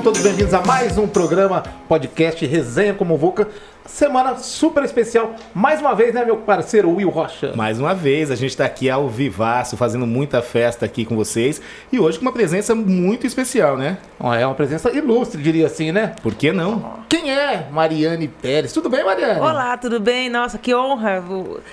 [0.00, 3.46] Sejam todos bem-vindos a mais um programa podcast Resenha como Vuca.
[3.84, 7.52] Semana super especial, mais uma vez, né, meu parceiro Will Rocha?
[7.54, 11.60] Mais uma vez, a gente está aqui ao vivaço, fazendo muita festa aqui com vocês.
[11.92, 13.98] E hoje com uma presença muito especial, né?
[14.38, 16.14] É uma presença ilustre, diria assim, né?
[16.22, 17.00] Por que não?
[17.06, 18.72] Quem é Mariane Pérez?
[18.72, 19.38] Tudo bem, Mariane?
[19.40, 20.30] Olá, tudo bem?
[20.30, 21.22] Nossa, que honra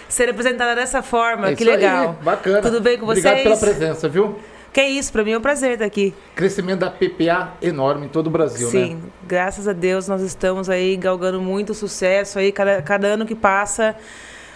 [0.10, 2.18] ser apresentada dessa forma, É que isso aí, legal.
[2.22, 2.62] bacana.
[2.62, 3.26] Tudo bem com vocês?
[3.26, 4.38] Obrigado pela presença, viu?
[4.78, 6.14] Que é isso, para mim é um prazer estar aqui.
[6.36, 9.02] Crescimento da PPA enorme em todo o Brasil, Sim, né?
[9.28, 13.96] graças a Deus nós estamos aí galgando muito sucesso aí, cada, cada ano que passa,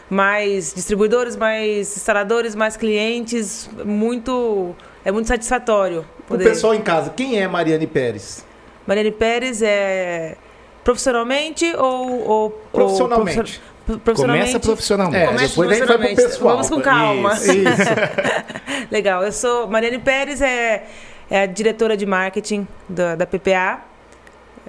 [0.07, 6.05] mais distribuidores, mais instaladores, mais clientes, muito é muito satisfatório.
[6.29, 8.45] O pessoal em casa, quem é Mariane Pérez?
[8.85, 10.37] Mariane Pérez é
[10.83, 13.37] profissionalmente ou, ou Profissionalmente.
[13.39, 13.61] ou profissio-
[14.03, 15.23] profissionalmente Começa profissionalmente.
[15.23, 16.15] É, Começa depois profissionalmente.
[16.21, 16.51] pessoal.
[16.53, 17.33] Vamos com calma.
[17.33, 17.51] Isso.
[17.51, 18.51] Isso.
[18.91, 20.83] Legal, eu sou Mariane Pérez, é,
[21.29, 23.81] é a diretora de marketing da, da PPA.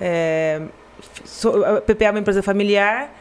[0.01, 0.62] É,
[1.25, 3.12] sou, a PPA é uma empresa familiar,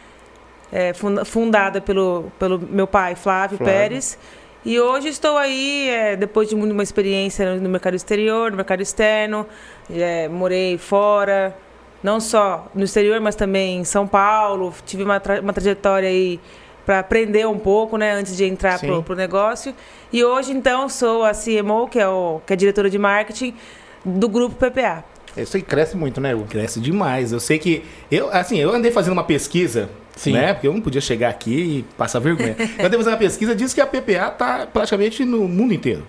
[0.71, 3.73] é, funda- fundada pelo, pelo meu pai, Flávio, Flávio.
[3.73, 4.17] Pérez.
[4.63, 9.47] E hoje estou aí, é, depois de uma experiência no mercado exterior, no mercado externo,
[9.91, 11.57] é, morei fora,
[12.03, 14.71] não só no exterior, mas também em São Paulo.
[14.85, 16.39] Tive uma, tra- uma trajetória aí
[16.85, 19.73] para aprender um pouco, né, antes de entrar pro, pro negócio.
[20.11, 23.53] E hoje, então, sou a CMO, que é, o, que é a diretora de marketing
[24.03, 25.03] do grupo PPA.
[25.37, 26.45] Isso aí cresce muito, né, Will?
[26.45, 27.31] Cresce demais.
[27.31, 27.83] Eu sei que.
[28.11, 30.33] Eu, assim, eu andei fazendo uma pesquisa, Sim.
[30.33, 30.53] né?
[30.53, 32.55] Porque eu não podia chegar aqui e passar vergonha.
[32.77, 36.05] eu andei fazendo uma pesquisa, diz que a PPA tá praticamente no mundo inteiro.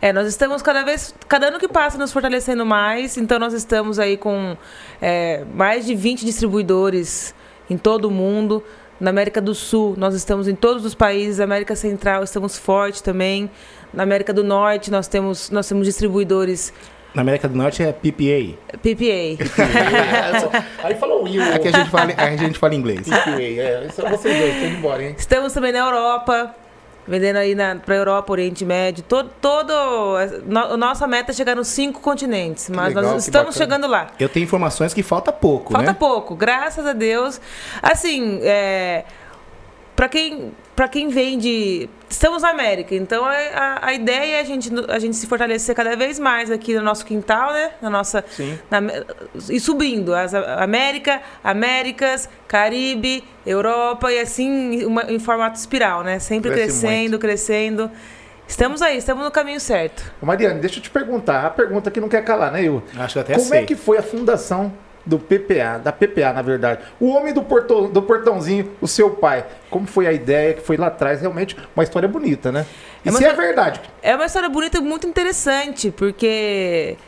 [0.00, 3.16] É, nós estamos cada vez, cada ano que passa, nos fortalecendo mais.
[3.16, 4.56] Então, nós estamos aí com
[5.00, 7.34] é, mais de 20 distribuidores
[7.70, 8.62] em todo o mundo.
[9.00, 11.38] Na América do Sul, nós estamos em todos os países.
[11.38, 13.48] América Central, estamos forte também.
[13.94, 16.72] Na América do Norte, nós temos, nós temos distribuidores
[17.14, 18.58] Na América do Norte é PPA.
[18.82, 19.38] PPA.
[20.82, 21.42] aí falou Will.
[21.42, 23.02] Aqui a gente fala, a gente fala inglês.
[23.08, 25.14] PPA, é, isso é vocês dois, embora, hein?
[25.16, 26.54] Estamos também na Europa,
[27.08, 29.02] vendendo aí para Europa, Oriente Médio.
[29.08, 29.72] Todo, todo,
[30.46, 34.08] no, nossa meta é chegar nos cinco continentes, mas legal, nós estamos chegando lá.
[34.20, 35.96] Eu tenho informações que falta pouco, Falta né?
[35.98, 37.40] pouco, graças a Deus.
[37.82, 39.04] Assim, é,
[39.98, 44.44] para quem para quem vende, estamos na América, então a, a, a ideia é a
[44.44, 47.72] gente a gente se fortalecer cada vez mais aqui no nosso quintal, né?
[47.82, 48.56] Na nossa Sim.
[48.70, 48.80] na,
[49.50, 56.20] e subindo as América, Américas, Caribe, Europa e assim uma- em formato espiral, né?
[56.20, 57.90] Sempre Cresce crescendo, crescendo.
[58.46, 60.12] Estamos aí, estamos no caminho certo.
[60.22, 61.44] Mariane, deixa eu te perguntar.
[61.44, 62.84] A pergunta que não quer calar, né, Will?
[62.96, 63.62] Acho que até Como sei.
[63.62, 64.72] é que foi a fundação
[65.08, 66.82] do PPA, da PPA, na verdade?
[67.00, 69.46] O homem do, portão, do portãozinho, o seu pai.
[69.70, 71.22] Como foi a ideia que foi lá atrás?
[71.22, 72.66] Realmente uma história bonita, né?
[73.04, 73.80] É se é verdade?
[74.02, 76.98] É uma história bonita e muito interessante, porque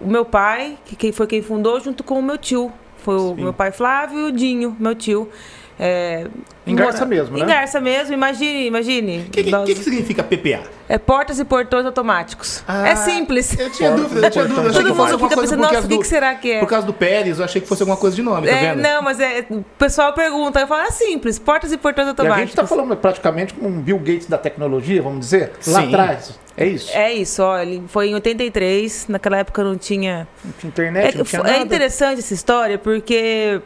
[0.00, 2.72] o meu pai, que foi quem fundou, junto com o meu tio.
[2.98, 3.42] Foi o Sim.
[3.42, 5.30] meu pai Flávio e o Dinho, meu tio.
[5.78, 6.26] É,
[6.66, 7.44] Em Garça mora- mesmo, né?
[7.44, 9.18] Em Garça mesmo, imagine, imagine.
[9.26, 10.60] O que, que, que significa PPA?
[10.88, 12.64] É portas e portões automáticos.
[12.66, 13.58] Ah, é simples.
[13.58, 14.72] Eu tinha dúvida, eu tinha dúvida.
[14.72, 16.60] Todo mundo fica pensando, nossa, o que, que será que é?
[16.60, 18.82] Por causa do Pérez, eu achei que fosse alguma coisa de nome, tá É, vendo?
[18.82, 22.10] não, mas é, o pessoal pergunta, eu falo, é simples, portas e portões E a
[22.12, 22.40] automáticos.
[22.40, 25.88] gente está falando praticamente com um Bill Gates da tecnologia, vamos dizer, lá Sim.
[25.88, 26.38] atrás.
[26.56, 26.90] É isso?
[26.96, 31.18] É isso, ó, ele foi em 83, naquela época não tinha Não tinha internet, É,
[31.18, 31.58] não tinha é nada.
[31.58, 33.60] interessante essa história porque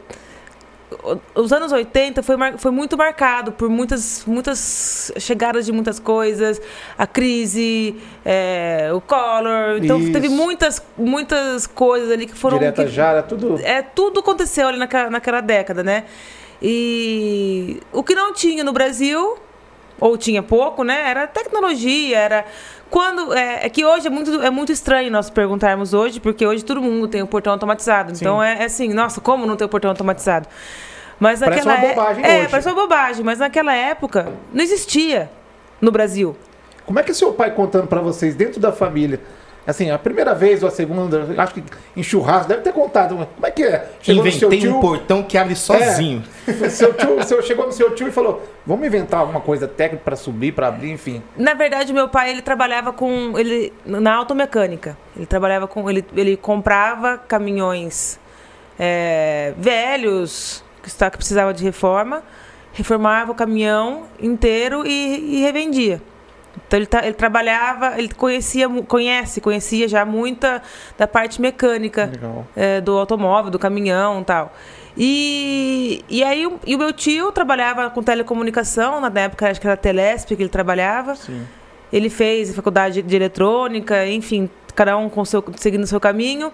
[1.34, 6.60] os anos 80 foi, foi muito marcado por muitas, muitas chegadas de muitas coisas,
[6.98, 9.78] a crise, é, o Collor.
[9.82, 10.12] Então Isso.
[10.12, 12.58] teve muitas, muitas coisas ali que foram.
[12.58, 13.58] Direta que- já, era tudo...
[13.62, 16.04] é, tudo aconteceu ali naquela, naquela década, né?
[16.62, 19.36] E o que não tinha no Brasil,
[20.00, 21.08] ou tinha pouco, né?
[21.10, 22.44] Era tecnologia, era.
[22.88, 23.32] Quando.
[23.34, 26.80] É, é que hoje é muito, é muito estranho nós perguntarmos hoje, porque hoje todo
[26.80, 28.12] mundo tem o portão automatizado.
[28.12, 30.48] Então é, é assim, nossa, como não ter o portão automatizado?
[31.20, 32.48] Mas Parece naquela uma é- bobagem É, hoje.
[32.48, 35.30] parece uma bobagem, mas naquela época não existia
[35.80, 36.34] no Brasil.
[36.86, 39.20] Como é que é seu pai contando pra vocês dentro da família?
[39.70, 41.62] Assim, a primeira vez ou a segunda, acho que
[41.96, 43.14] em churrasco deve ter contado.
[43.14, 43.88] Como é que é?
[44.02, 46.24] Chegou no seu Inventei tio, um portão que abre sozinho.
[46.68, 50.16] seu tio, seu, chegou no seu tio e falou: "Vamos inventar alguma coisa técnica pra
[50.16, 51.22] subir, pra abrir, enfim".
[51.36, 54.98] Na verdade, meu pai ele trabalhava com ele na automecânica.
[55.16, 58.18] Ele trabalhava com ele, ele comprava caminhões
[58.76, 62.24] é, velhos que está que precisava de reforma,
[62.72, 66.02] reformava o caminhão inteiro e, e revendia.
[66.70, 70.62] Então ele, ta- ele trabalhava, ele conhecia, conhece, conhecia já muita
[70.96, 72.08] da parte mecânica
[72.54, 74.52] é, do automóvel, do caminhão e tal.
[74.96, 79.66] E, e aí o, e o meu tio trabalhava com telecomunicação, na época acho que
[79.66, 81.16] era Telesp que ele trabalhava.
[81.16, 81.44] Sim.
[81.92, 86.52] Ele fez faculdade de eletrônica, enfim, cada um com seu, seguindo o seu caminho.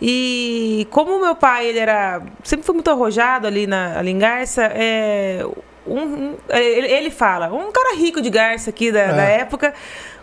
[0.00, 2.20] E como o meu pai, ele era.
[2.42, 5.46] Sempre foi muito arrojado ali, na, ali em Garça, é,
[5.86, 9.12] um, ele, ele fala, um cara rico de Garça aqui da, É.
[9.14, 9.74] da época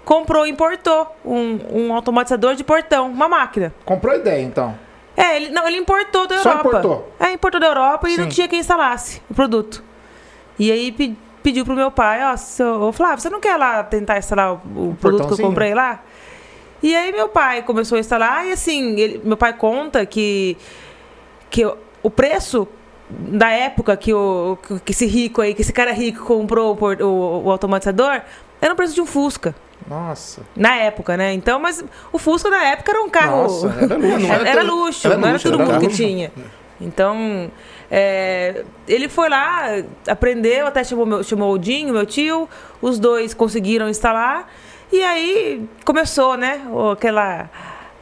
[0.05, 3.73] comprou, importou um, um automatizador de portão, uma máquina.
[3.85, 4.75] Comprou ideia, então.
[5.15, 6.67] É, ele, não, ele importou da Só Europa.
[6.69, 7.13] importou?
[7.19, 8.29] É, importou da Europa e não Sim.
[8.29, 9.83] tinha quem instalasse o produto.
[10.57, 14.17] E aí pe- pediu pro meu pai, ó, seu, Flávio, você não quer lá tentar
[14.17, 16.01] instalar o, o produto que eu comprei lá?
[16.81, 20.57] E aí meu pai começou a instalar e assim, ele- meu pai conta que,
[21.49, 21.65] que
[22.01, 22.65] o preço
[23.09, 27.45] da época que, o, que esse rico aí, que esse cara rico comprou o, o,
[27.45, 28.21] o automatizador,
[28.61, 29.55] era o preço de um Fusca.
[29.87, 30.41] Nossa.
[30.55, 31.33] Na época, né?
[31.33, 33.43] Então, mas o Fusca na época era um carro.
[33.43, 34.19] Nossa, era luxo.
[34.19, 36.31] Não Era, era luxo, era não era luxo, todo era mundo que tinha.
[36.79, 37.51] Então,
[37.91, 39.65] é, ele foi lá,
[40.07, 42.47] aprendeu, até chamou, meu, chamou o Dinho, meu tio,
[42.81, 44.47] os dois conseguiram instalar.
[44.91, 46.61] E aí começou, né?
[46.91, 47.49] Aquela,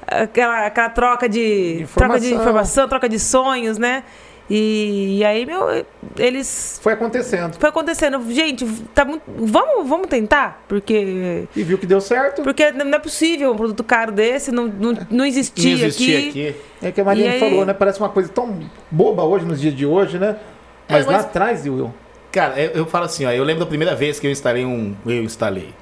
[0.05, 4.03] aquela, aquela troca de, troca de informação, troca de sonhos, né?
[4.49, 5.85] E, e aí, meu,
[6.17, 6.79] eles.
[6.81, 7.55] Foi acontecendo.
[7.59, 8.21] Foi acontecendo.
[8.31, 10.63] Gente, tá muito, vamos, vamos tentar?
[10.69, 11.47] Porque.
[11.55, 12.43] E viu que deu certo.
[12.43, 16.29] Porque não é possível um produto caro desse, não, não, não existia, Não existia aqui.
[16.47, 16.55] aqui.
[16.81, 17.73] É que a Mariana E aí- falou, né?
[17.73, 18.57] Parece uma coisa tão
[18.89, 20.37] boba hoje, nos dias de hoje, né?
[20.87, 21.93] Mas, É, mas- lá atrás, Will.
[22.31, 24.95] Cara, eu, eu falo assim, ó, eu lembro da primeira vez que eu instalei um.
[25.05, 25.73] Eu instalei.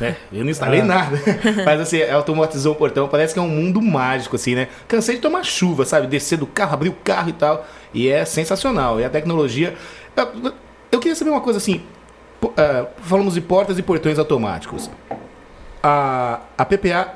[0.00, 0.16] Né?
[0.32, 0.84] Eu não instalei Ah.
[0.84, 1.16] nada.
[1.64, 4.66] Mas assim, automatizou o portão, parece que é um mundo mágico, assim, né?
[4.88, 6.06] Cansei de tomar chuva, sabe?
[6.08, 7.64] Descer do carro, abrir o carro e tal.
[7.92, 9.00] E é sensacional.
[9.00, 9.76] E a tecnologia.
[10.90, 11.82] Eu, queria saber uma coisa assim.
[12.56, 14.90] ah, falamos de portas e portões automáticos.
[15.82, 17.14] A, a PPA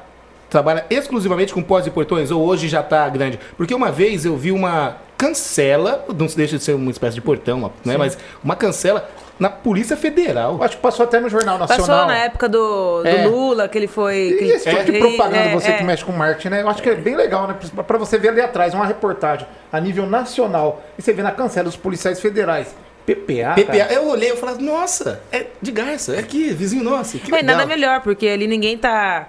[0.48, 3.38] trabalha exclusivamente com portas e portões ou hoje já está grande?
[3.56, 7.20] Porque uma vez eu vi uma cancela, não se deixa de ser uma espécie de
[7.20, 7.96] portão, né?
[7.96, 10.54] Mas uma cancela na Polícia Federal.
[10.56, 11.86] Eu Acho que passou até no Jornal Nacional.
[11.86, 13.26] Passou na época do, do É.
[13.26, 14.36] Lula, que ele foi.
[14.38, 15.76] que E esse tipo de ele- propaganda, é, você é.
[15.78, 16.62] que mexe com marketing, né?
[16.62, 17.56] Eu acho que é bem legal, né?
[17.86, 20.82] Pra você ver ali atrás, uma reportagem a nível nacional.
[20.98, 22.74] E você vê na cancela dos policiais federais.
[23.06, 23.54] PPA.
[23.54, 23.92] PPA, cara.
[23.92, 27.18] eu olhei e falei, nossa, é de Garça, é aqui, vizinho nosso.
[27.18, 27.56] Que É, legal.
[27.56, 29.28] nada melhor, porque ali ninguém tá.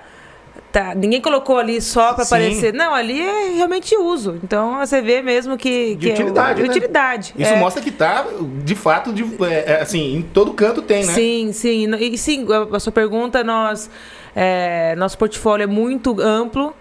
[0.71, 2.21] Tá ninguém colocou ali só Sim.
[2.23, 2.73] aparecer.
[2.73, 4.39] Não, ali é realmente uso.
[4.43, 5.95] Então você vê mesmo que.
[5.95, 6.69] De que utilidade, é né?
[6.69, 7.33] utilidade.
[7.37, 7.57] Isso é.
[7.57, 8.25] mostra que tá,
[8.63, 11.13] de fato, de, é, é, assim, em todo canto tem, né?
[11.13, 11.93] Sim, sim.
[11.95, 13.89] E sim, a- sua pergunta, nós.
[14.35, 16.73] é, nosso portfólio é muito amplo.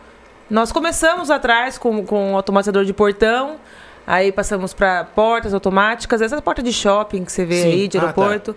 [0.51, 3.57] Nós começamos atrás com, com automatizador de portão,
[4.07, 7.69] aí passamos para portas automáticas, essa porta de shopping que você vê Sim.
[7.71, 8.55] aí, de Ah, tá.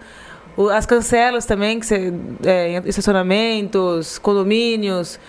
[0.71, 2.13] As cancelas também, que você,
[2.45, 5.19] é, estacionamentos, condomínios.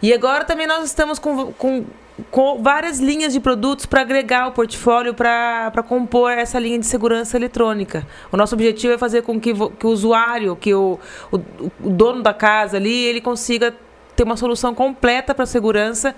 [0.00, 1.84] E agora também nós estamos com, com,
[2.30, 7.36] com várias linhas de produtos para agregar o portfólio para compor essa linha de segurança
[7.36, 8.06] eletrônica.
[8.30, 10.98] O nosso objetivo é fazer com que, que o usuário, que o,
[11.30, 11.36] o,
[11.82, 13.74] o dono da casa ali, ele consiga
[14.14, 16.14] ter uma solução completa para a segurança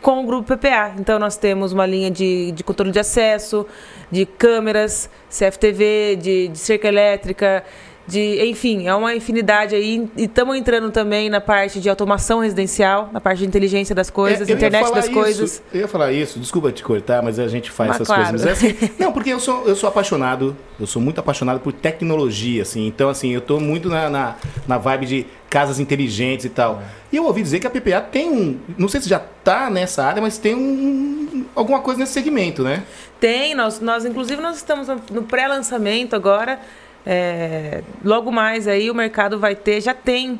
[0.00, 0.94] com o grupo PPA.
[0.98, 3.66] Então nós temos uma linha de, de controle de acesso,
[4.10, 7.64] de câmeras, CFTV, de, de cerca elétrica,
[8.10, 10.08] de, enfim, é uma infinidade aí.
[10.16, 14.48] E estamos entrando também na parte de automação residencial, na parte de inteligência das coisas,
[14.48, 15.62] É, internet das isso, coisas.
[15.72, 18.28] Eu ia falar isso, desculpa te cortar, mas a gente faz Mas essas claro.
[18.30, 18.44] coisas.
[18.44, 21.72] Mas é assim, não, porque eu sou, eu sou apaixonado, eu sou muito apaixonado por
[21.72, 22.86] tecnologia, assim.
[22.86, 26.82] Então, assim, eu tô muito na, na, na vibe de casas inteligentes e tal.
[27.12, 28.58] E eu ouvi dizer que a PPA tem um.
[28.76, 31.44] Não sei se já tá nessa área, mas tem um.
[31.54, 32.82] alguma coisa nesse segmento, né?
[33.20, 36.58] Tem, nós, nós inclusive nós estamos no pré-lançamento agora.
[37.06, 40.38] É, logo mais aí o mercado vai ter, já tem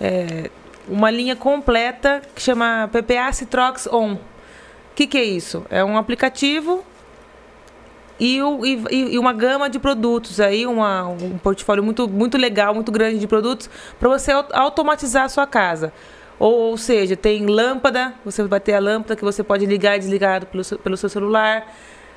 [0.00, 0.50] é,
[0.88, 4.14] uma linha completa que chama PPA Citrox On.
[4.14, 4.18] O
[4.94, 5.64] que, que é isso?
[5.70, 6.84] É um aplicativo
[8.20, 12.74] e, o- e- e- uma gama de produtos aí, uma- um portfólio muito, muito legal,
[12.74, 15.92] muito grande de produtos para você au- automatizar a sua casa.
[16.38, 19.98] Ou, ou seja, tem lâmpada, você vai ter a lâmpada que você pode ligar e
[20.00, 21.66] desligar pelo pelo seu celular.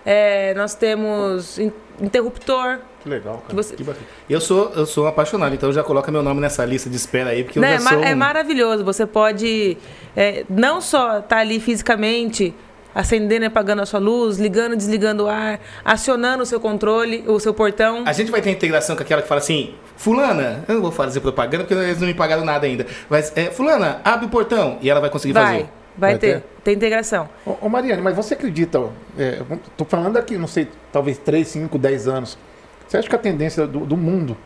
[0.05, 2.79] É, nós temos in- interruptor.
[3.01, 3.45] Que legal, cara.
[3.49, 4.05] Que você- Que bacana.
[4.29, 7.43] Eu sou, eu sou apaixonado, então já coloca meu nome nessa lista de espera aí,
[7.43, 7.69] porque eu Né?
[7.71, 8.03] já É sou.
[8.03, 8.83] É um- maravilhoso.
[8.83, 9.77] Você pode
[10.15, 12.53] é, não só estar ali fisicamente
[12.93, 17.25] acendendo e apagando a sua luz, ligando e desligando o ar, acionando o seu controle,
[17.27, 18.03] o seu portão.
[18.05, 21.19] A gente vai ter integração com aquela que fala assim, fulana, eu não vou fazer
[21.19, 24.89] propaganda porque eles não me pagaram nada ainda, mas é, fulana, abre o portão e
[24.89, 25.69] ela vai conseguir Vai, fazer.
[25.97, 26.43] Vai, Vai ter, ter?
[26.63, 27.29] tem integração.
[27.45, 29.41] Ô, ô, Mariane, mas você acredita, ó, é,
[29.87, 32.37] falando aqui, não sei, talvez 3, 5, 10 anos.
[32.87, 34.37] Você acha que a tendência do, do mundo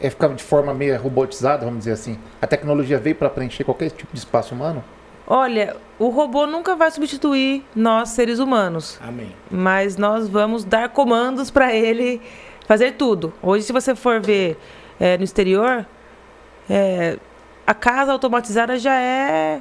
[0.00, 2.18] é ficar de forma meio robotizada, vamos dizer assim?
[2.40, 4.82] A tecnologia veio para preencher qualquer tipo de espaço humano?
[5.26, 8.98] Olha, o robô nunca vai substituir nós, seres humanos.
[9.02, 9.34] Amém.
[9.50, 12.20] mas nós vamos dar comandos para ele
[12.66, 13.32] fazer tudo.
[13.42, 14.56] Hoje, se você for ver
[14.98, 15.84] é, no exterior,
[16.68, 17.18] é,
[17.66, 19.60] a casa automatizada já é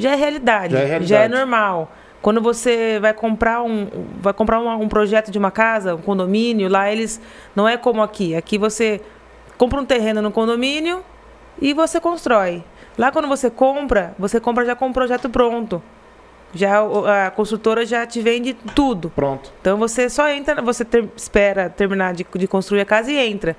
[0.00, 1.32] já é realidade, Já é realidade.
[1.34, 1.92] normal.
[2.22, 3.88] Quando você vai comprar um,
[4.20, 7.20] vai comprar um, um projeto de uma casa, um condomínio, lá eles
[7.56, 8.34] não é como aqui.
[8.34, 9.00] Aqui você
[9.56, 11.02] compra um terreno no condomínio
[11.60, 12.62] e você constrói.
[12.98, 15.82] Lá quando você compra, você compra já com um projeto pronto.
[16.52, 16.80] Já
[17.26, 19.08] a construtora já te vende tudo.
[19.10, 19.50] Pronto.
[19.60, 23.56] Então você só entra, você ter- espera terminar de, de construir a casa e entra.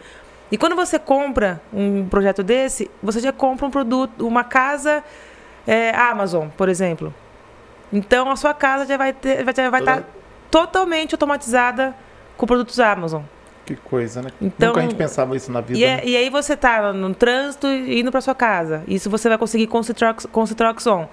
[0.51, 5.01] E quando você compra um projeto desse, você já compra um produto, uma casa
[5.67, 7.13] é, Amazon, por exemplo.
[7.91, 10.05] Então a sua casa já vai ter, vai, vai estar Toda-
[10.49, 11.95] totalmente automatizada
[12.37, 13.21] com produtos Amazon.
[13.65, 14.29] Que coisa, né?
[14.41, 15.79] Então- Nunca a gente pensava isso na vida.
[15.79, 16.01] E, é- né?
[16.05, 18.83] e aí você tá no trânsito e indo para sua casa.
[18.87, 21.07] Isso você vai conseguir com Citrox, com o Citroxon.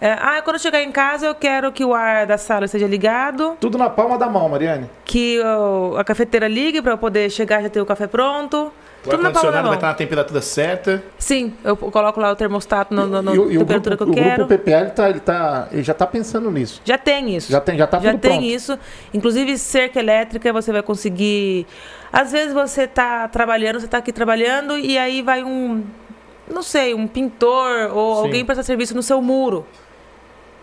[0.00, 2.88] É, ah, quando eu chegar em casa, eu quero que o ar da sala esteja
[2.88, 4.90] ligado, Tudo na palma da mão, Mariane.
[5.04, 5.40] que
[5.96, 8.72] a cafeteira ligue para eu poder chegar e já ter o café pronto.
[9.04, 11.02] O ar-condicionado vai estar na temperatura certa.
[11.18, 14.46] Sim, eu coloco lá o termostato na, o- o temperatura grupo, que eu o quero.
[14.46, 16.80] grupo PPA, ele, tá, ele, tá, ele já tá pensando nisso.
[16.84, 17.50] Já tem isso.
[17.50, 18.44] Já tem, já tá Já tem pronto.
[18.44, 18.78] isso.
[19.12, 21.66] Inclusive, cerca elétrica, você vai conseguir.
[22.12, 25.82] Às vezes você tá trabalhando, você tá aqui trabalhando e aí vai um.
[26.48, 28.22] Não sei, um pintor ou Sim.
[28.22, 29.66] alguém prestar serviço no seu muro.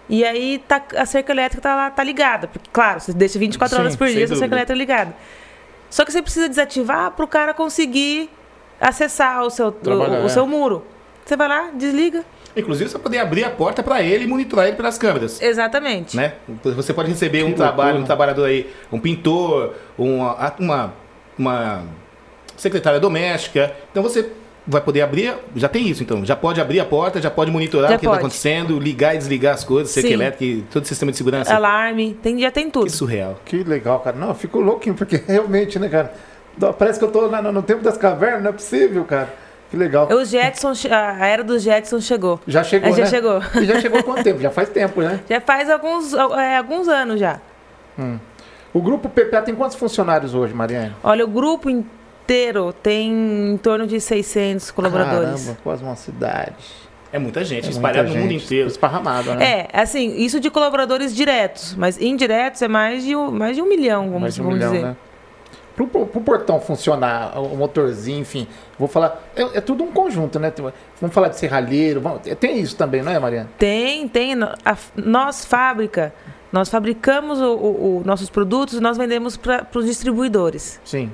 [0.08, 2.48] E aí tá, a cerca elétrica tá, lá, tá ligada.
[2.48, 5.14] Porque, claro, você deixa 24 Sim, horas por dia essa cerca elétrica ligada.
[5.90, 8.30] Só que você precisa desativar para o cara conseguir
[8.80, 10.30] acessar o seu, Trabalhar, o, o é.
[10.30, 10.86] seu muro.
[11.26, 12.24] Você vai lá, desliga.
[12.56, 15.42] Inclusive, você poder abrir a porta para ele e monitorar ele pelas câmeras.
[15.42, 16.18] Exatamente.
[16.18, 16.34] Né?
[16.64, 20.94] Você pode receber um trabalho, um trabalhador aí, um pintor, uma, uma,
[21.38, 21.84] uma
[22.58, 23.76] secretária doméstica.
[23.92, 24.32] Então você
[24.70, 27.90] vai poder abrir, já tem isso então, já pode abrir a porta, já pode monitorar
[27.90, 31.12] Já o que está acontecendo, ligar e desligar as coisas, cerca elétrica, todo o sistema
[31.12, 31.54] de segurança.
[31.54, 32.86] Alarme, tem, já tem tudo.
[32.86, 33.40] Que surreal.
[33.44, 34.16] Que legal, cara.
[34.16, 36.14] Não, eu fico louquinho, porque realmente, né, cara?
[36.78, 39.34] Parece que eu tô na- no, no tempo das cavernas, não é possível, cara.
[39.72, 40.08] Que legal.
[40.12, 42.40] Os Jetsons, a era dos Jetsons chegou.
[42.48, 43.10] Já chegou, Já né?
[43.10, 43.42] chegou.
[43.62, 44.40] E já chegou há quanto tempo?
[44.40, 45.20] Já faz tempo, né?
[45.30, 47.40] Já faz alguns, é, alguns anos já.
[48.74, 50.96] O grupo PPA tem quantos funcionários hoje, Mariane?
[51.04, 51.70] Olha, o grupo
[52.34, 53.12] inteiro tem
[53.54, 55.42] em torno de 600 colaboradores.
[55.42, 56.54] Caramba, quase uma cidade.
[57.12, 58.68] É muita gente, É espalhada no mundo inteiro.
[58.68, 59.44] Esparramado, né?
[59.74, 63.68] É, assim, isso de colaboradores diretos, mas indiretos é mais de um, mais de um
[63.68, 64.86] milhão, vamos, Mais de um vamos milhão, dizer.
[64.86, 64.96] né?
[65.76, 68.46] Pro, pro, portão funcionar, o motorzinho, enfim,
[68.78, 69.24] vou falar.
[69.36, 70.54] É, é tudo um conjunto, né?
[71.02, 73.50] Vamos falar de serralheiro, vamos- tem isso também, não é, Mariana?
[73.58, 74.34] Tem, tem.
[74.44, 76.14] a- nós, fábrica,
[76.52, 80.80] nós fabricamos o- o- o- nossos produtos e nós vendemos para os distribuidores.
[80.84, 81.10] Sim.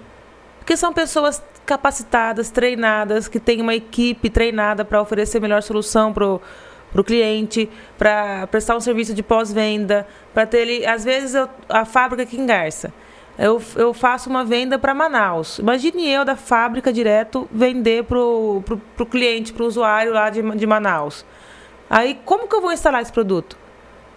[0.66, 6.12] Porque são pessoas capacitadas, treinadas, que têm uma equipe treinada para oferecer a melhor solução
[6.12, 7.70] para o cliente,
[8.00, 10.84] para prestar um serviço de pós-venda, para ter ele.
[10.88, 12.92] Às vezes eu- a fábrica aqui em Garça.
[13.38, 15.60] Eu, eu faço uma venda para Manaus.
[15.60, 18.64] Imagine eu da fábrica direto vender para o
[19.08, 21.24] cliente, para o usuário lá de, de Manaus.
[21.88, 23.56] Aí como que eu vou instalar esse produto?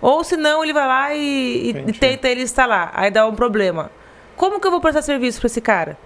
[0.01, 2.91] Ou se não, ele vai lá e, e- tenta ele instalar.
[2.95, 3.91] Aí dá um problema.
[4.35, 5.99] Como que eu vou prestar serviço para esse cara?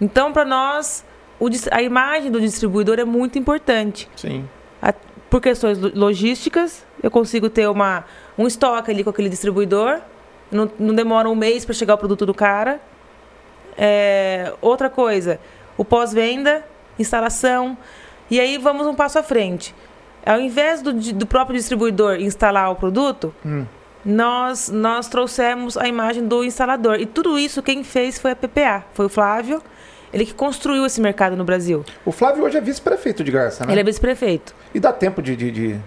[0.00, 1.04] Então, para nós,
[1.40, 4.08] o a imagem do distribuidor é muito importante.
[4.16, 4.48] Sim.
[4.82, 4.92] A-
[5.30, 8.04] Por questões lo- logísticas, eu consigo ter uma,
[8.38, 10.00] um estoque ali com aquele distribuidor.
[10.50, 12.80] Não, não demora um mês para chegar o produto do cara.
[13.76, 15.38] É, outra coisa,
[15.76, 16.64] o pós-venda,
[16.98, 17.76] instalação.
[18.30, 19.74] E aí vamos um passo à frente.
[20.24, 23.64] Ao invés do, do próprio distribuidor instalar o produto, Hum.
[24.04, 26.96] nós, nós trouxemos a imagem do instalador.
[27.00, 29.62] E tudo isso quem fez foi a PPA, foi o Flávio.
[30.12, 31.84] Ele que construiu esse mercado no Brasil.
[32.04, 33.72] O Flávio hoje é vice-prefeito de Garça, né?
[33.72, 34.54] Ele é vice-prefeito.
[34.74, 35.80] E dá tempo de, de, de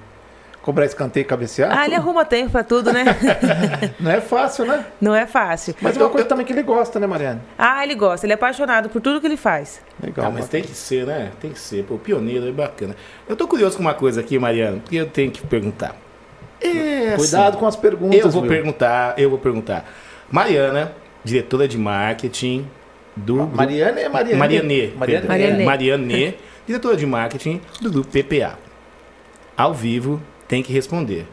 [0.61, 1.75] cobrar escanteio e cabecear?
[1.75, 3.05] Ah, ele arruma tempo pra tudo, né?
[3.99, 4.85] Não é fácil, né?
[4.99, 5.73] Não é fácil.
[5.81, 7.41] Mas é uma coisa também que ele gosta, né, Mariana?
[7.57, 9.81] Ah, ele gosta, ele é apaixonado por tudo que ele faz.
[10.01, 10.27] Legal.
[10.27, 11.31] Ah, mas tem que ser, né?
[11.39, 11.83] Tem que ser.
[11.85, 12.95] Pô, pioneiro é bacana.
[13.27, 15.95] Eu tô curioso com uma coisa aqui, Mariano, porque eu tenho que perguntar.
[16.61, 19.85] É, Cuidado assim, com as perguntas, Eu vou perguntar, eu vou perguntar.
[20.29, 20.91] Mariana,
[21.23, 22.67] diretora de marketing
[23.25, 24.35] do grupo Mariana é Mariane.
[24.39, 24.91] Marianê.
[24.95, 25.63] Mariane.
[25.65, 26.33] Marianê,
[26.67, 28.57] diretora de marketing do grupo PPA.
[29.57, 31.25] Ao vivo, tem que responder.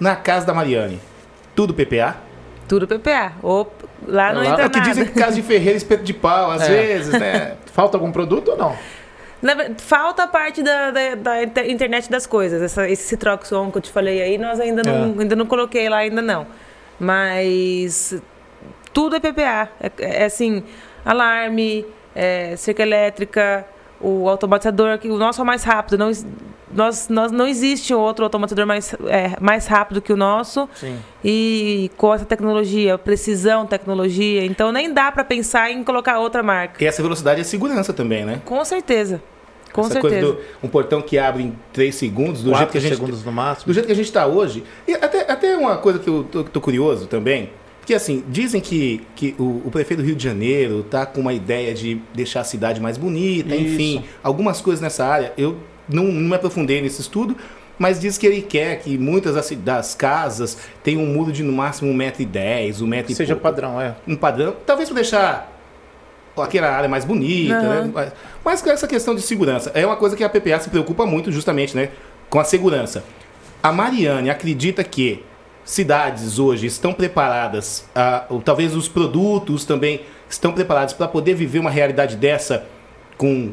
[0.00, 1.00] Na casa da Mariane,
[1.54, 2.16] tudo PPA?
[2.68, 3.32] Tudo PPA.
[3.42, 3.72] Ou
[4.06, 4.90] lá não Lá- entra É o que nada.
[4.90, 6.68] dizem que casa de ferreiro é espeto de pau, às É.
[6.68, 7.56] vezes, né?
[7.72, 8.76] Falta algum produto ou não?
[9.78, 12.60] Falta a parte da, da, da inter- internet das coisas.
[12.60, 15.22] Essa, esse Citroxon que eu te falei aí, nós ainda não, É.
[15.22, 16.46] ainda não coloquei lá, ainda não.
[16.98, 18.20] Mas
[18.92, 19.68] tudo é PPA.
[19.80, 19.90] É,
[20.22, 20.62] é assim,
[21.08, 23.66] alarme, é, cerca elétrica,
[23.98, 25.96] o automatizador, que o nosso é o mais rápido.
[25.96, 26.12] Não,
[26.70, 30.68] nós, nós, não existe outro automatizador mais, é, mais rápido que o nosso.
[30.74, 30.98] Sim.
[31.24, 34.44] E com essa tecnologia, precisão, tecnologia.
[34.44, 36.82] Então nem dá para pensar em colocar outra marca.
[36.82, 38.42] E essa velocidade é segurança também, né?
[38.44, 39.22] Com certeza.
[39.72, 40.26] Com Essa certeza.
[40.26, 43.22] coisa do um portão que abre em 3 segundos, do jeito que a gente segundos
[43.22, 43.66] no máximo.
[43.66, 44.64] do jeito que a gente está hoje.
[44.86, 47.50] E até, até uma coisa que eu tô, tô curioso também,
[47.88, 51.32] porque assim, dizem que, que o, o prefeito do Rio de Janeiro tá com uma
[51.32, 53.64] ideia de deixar a cidade mais bonita, Isso.
[53.64, 55.32] enfim, algumas coisas nessa área.
[55.38, 55.56] Eu
[55.88, 57.34] não, não me aprofundei nesse estudo,
[57.78, 61.50] mas diz que ele quer que muitas das, das casas tenham um muro de no
[61.50, 63.44] máximo 1,10m, 1,10m e Seja pouco.
[63.44, 63.96] padrão, é.
[64.06, 65.58] Um padrão, talvez para deixar
[66.36, 67.84] aquela área mais bonita, Aham.
[67.86, 67.90] né?
[67.94, 68.12] Mas,
[68.44, 71.32] mas com essa questão de segurança, é uma coisa que a PPA se preocupa muito
[71.32, 71.88] justamente, né?
[72.28, 73.02] Com a segurança.
[73.62, 75.24] A Mariane acredita que
[75.68, 81.58] cidades hoje estão preparadas, ah, ou talvez os produtos também estão preparados para poder viver
[81.58, 82.64] uma realidade dessa
[83.18, 83.52] com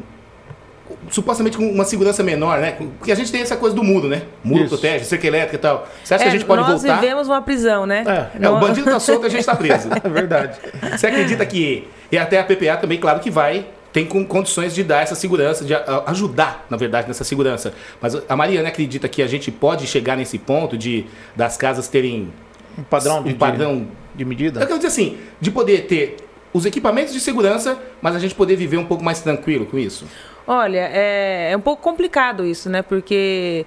[1.10, 2.76] supostamente com uma segurança menor, né?
[2.98, 4.22] Porque a gente tem essa coisa do muro, né?
[4.42, 4.70] Muro Isso.
[4.70, 5.86] protege, cerca elétrica e tal.
[6.02, 7.00] Você acha que É, a gente pode nós voltar?
[7.00, 8.02] vivemos uma prisão, né?
[8.06, 9.88] É, É, o bandido tá solto, a gente tá preso.
[10.02, 10.58] É verdade.
[10.96, 11.86] Você acredita que.
[12.10, 13.66] E até a PPA também, claro que vai.
[13.96, 17.72] Tem com condições de dar essa segurança, de a- ajudar, na verdade, nessa segurança.
[17.98, 22.30] Mas a Mariana acredita que a gente pode chegar nesse ponto de das casas terem
[22.78, 23.78] Um padrão de, um padrão.
[23.78, 23.86] de,
[24.18, 24.60] de medida.
[24.60, 26.16] Eu quero dizer assim, de poder ter
[26.52, 30.04] os equipamentos de segurança, mas a gente poder viver um pouco mais tranquilo com isso.
[30.46, 32.82] Olha, é, é um pouco complicado isso, né?
[32.82, 33.64] Porque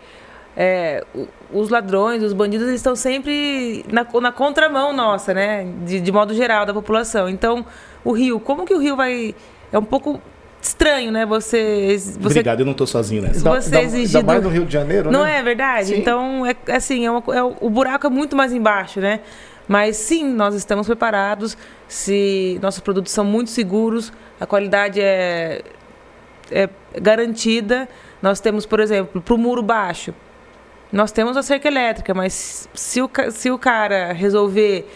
[0.56, 1.04] é,
[1.52, 5.66] os ladrões, os bandidos, eles estão sempre na, na contramão nossa, né?
[5.88, 7.28] De, de modo geral, da população.
[7.28, 7.66] Então,
[8.06, 9.34] o Rio, como que o Rio vai.
[9.72, 10.22] É um pouco
[10.62, 11.26] estranho, né?
[11.26, 11.96] Você.
[11.98, 13.40] você Obrigado, eu não tô sozinho nessa.
[13.50, 15.38] Você exigir ainda mais do- no Rio de Janeiro, Não né?
[15.40, 15.88] é verdade?
[15.88, 16.00] Sim.
[16.00, 19.22] Então, é assim, é uma é o buraco é muito mais embaixo, né?
[19.68, 21.56] Mas sim, nós estamos preparados.
[21.88, 25.62] Se nossos produtos são muito seguros, a qualidade é,
[26.52, 26.68] é
[27.00, 27.88] garantida.
[28.22, 30.14] Nós temos, por exemplo, para o muro baixo,
[30.92, 34.92] nós temos a cerca elétrica, mas se o, se o cara resolver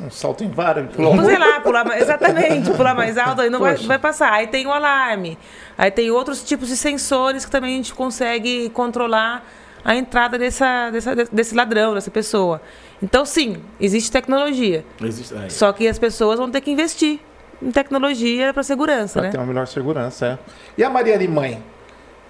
[0.00, 0.88] Um salto em vara.
[0.98, 4.32] um Sei lá, pular mais, exatamente, pular mais alto, aí não vai, vai passar.
[4.32, 5.36] Aí tem o alarme.
[5.76, 9.44] Aí tem outros tipos de sensores que também a gente consegue controlar
[9.84, 12.62] a entrada dessa, dessa, desse ladrão, dessa pessoa.
[13.02, 14.84] Então, sim, existe tecnologia.
[15.02, 15.50] Existe- aí.
[15.50, 17.18] Só que as pessoas vão ter que investir
[17.60, 19.30] em tecnologia para segurança, Pra né?
[19.30, 20.38] ter uma melhor segurança, é.
[20.78, 21.62] E a Mariane mãe?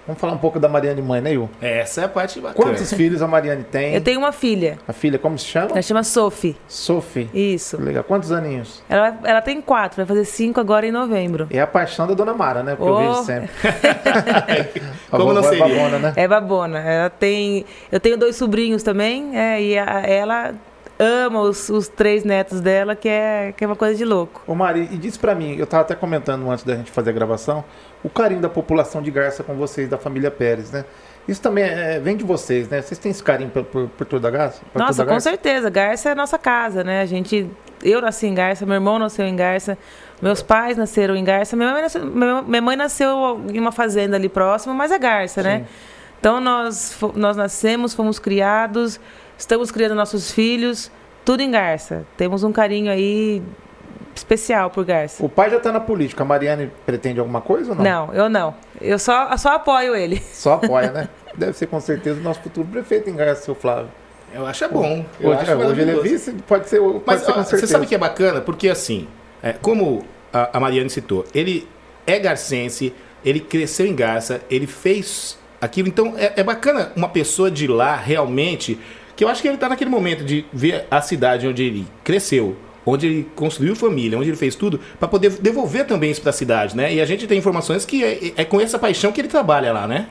[0.05, 1.49] Vamos falar um pouco da Mariane mãe, né, Yu?
[1.61, 2.55] Essa é a parte bacana.
[2.65, 3.93] Quantos filhos a Mariane tem?
[3.93, 5.71] Eu tenho uma filha, A filha, como se chama?
[5.71, 6.57] ela chama Sophie.
[6.67, 7.29] Sophie.
[7.33, 7.81] Isso.
[7.81, 8.03] Legal.
[8.03, 8.83] Quantos aninhos?
[8.89, 11.47] Ela, ela tem quatro, vai fazer cinco agora em novembro.
[11.49, 12.75] É a paixão da Dona Mara, né?
[12.75, 13.13] Porque eu Oh.
[13.13, 13.49] vejo sempre.
[15.11, 15.65] A Como não é seria?
[15.67, 16.13] babona, né?
[16.15, 16.79] É babona.
[16.79, 17.65] Ela tem.
[17.91, 20.53] Eu tenho dois sobrinhos também, é, e a- ela
[21.03, 24.41] ama os, os três netos dela, que é, que é uma coisa de louco.
[24.47, 27.13] Ô Mari, e diz pra mim, eu tava até comentando antes da gente fazer a
[27.13, 27.63] gravação,
[28.03, 30.85] o carinho da população de Garça com vocês, da família Pérez, né?
[31.27, 32.81] Isso também é- vem de vocês, né?
[32.81, 34.61] Vocês têm esse carinho por, por, por toda a Garça?
[34.75, 35.29] Nossa, a com Garça?
[35.29, 35.69] certeza.
[35.69, 37.01] Garça é a nossa casa, né?
[37.01, 37.49] A gente.
[37.81, 39.77] Eu nasci em Garça, meu irmão nasceu em Garça,
[40.21, 44.29] meus pais nasceram em Garça, minha mãe nasceu, minha mãe nasceu em uma fazenda ali
[44.29, 45.59] próxima, mas é Garça, né?
[45.59, 45.65] Sim.
[46.19, 48.99] Então nós, nós nascemos, fomos criados,
[49.43, 50.89] estamos criando nossos filhos,
[51.25, 52.05] tudo em Garça.
[52.17, 53.43] Temos um carinho aí
[54.15, 55.23] especial por Garça.
[55.23, 57.83] O pai já tá na política, a Mariane pretende alguma coisa ou não?
[57.83, 58.55] Não, eu não.
[58.79, 60.21] Eu só, só apoio ele.
[60.31, 61.09] Só apoia, né?
[61.35, 63.89] Deve ser com certeza o nosso futuro prefeito em Garça, seu Flávio.
[64.33, 65.05] Eu acho é bom.
[65.19, 67.43] Eu Hoje, acho é, hoje ele é vice, pode ser, pode Mas ser ó, com
[67.43, 67.73] você certeza.
[67.73, 68.41] sabe que é bacana?
[68.41, 69.07] Porque assim,
[69.41, 71.67] é, como a, a Mariane citou, ele
[72.07, 72.93] é garcense,
[73.25, 75.87] ele cresceu em Garça, ele fez aquilo.
[75.87, 78.79] Então é, é bacana uma pessoa de lá realmente,
[79.15, 82.55] que eu acho que ele está naquele momento de ver a cidade onde ele cresceu.
[82.85, 86.33] Onde ele construiu família, onde ele fez tudo, para poder devolver também isso para a
[86.33, 86.93] cidade, né?
[86.93, 89.87] E a gente tem informações que é, é com essa paixão que ele trabalha lá,
[89.87, 90.09] né?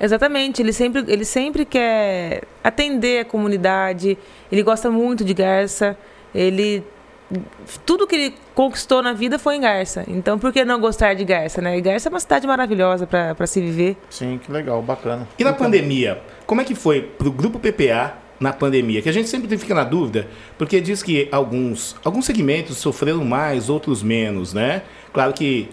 [0.00, 4.16] Exatamente, ele sempre, ele sempre quer atender a comunidade,
[4.50, 5.98] ele gosta muito de Garça,
[6.34, 6.82] ele
[7.84, 10.04] tudo que ele conquistou na vida foi em Garça.
[10.06, 11.76] Então, por que não gostar de Garça, né?
[11.76, 13.96] E Garça é uma cidade maravilhosa para se viver.
[14.10, 15.26] Sim, que legal, bacana.
[15.38, 19.00] E na pandemia, como é que foi pro grupo PPA na pandemia?
[19.02, 20.26] Que a gente sempre fica na dúvida,
[20.58, 24.82] porque diz que alguns, alguns segmentos sofreram mais, outros menos, né?
[25.12, 25.68] Claro que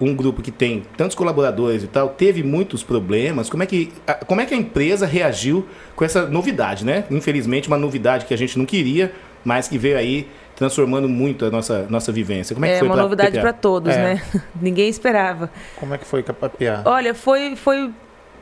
[0.00, 3.50] um grupo que tem tantos colaboradores e tal, teve muitos problemas.
[3.50, 7.04] Como é que a, como é que a empresa reagiu com essa novidade, né?
[7.10, 9.12] Infelizmente, uma novidade que a gente não queria,
[9.44, 12.54] mas que veio aí transformando muito a nossa, nossa vivência.
[12.54, 14.14] Como é que É foi uma pra novidade para todos, É.
[14.14, 14.22] né?
[14.60, 15.50] Ninguém esperava.
[15.76, 16.82] Como é que foi com a PPA?
[16.86, 17.90] Olha, foi, foi,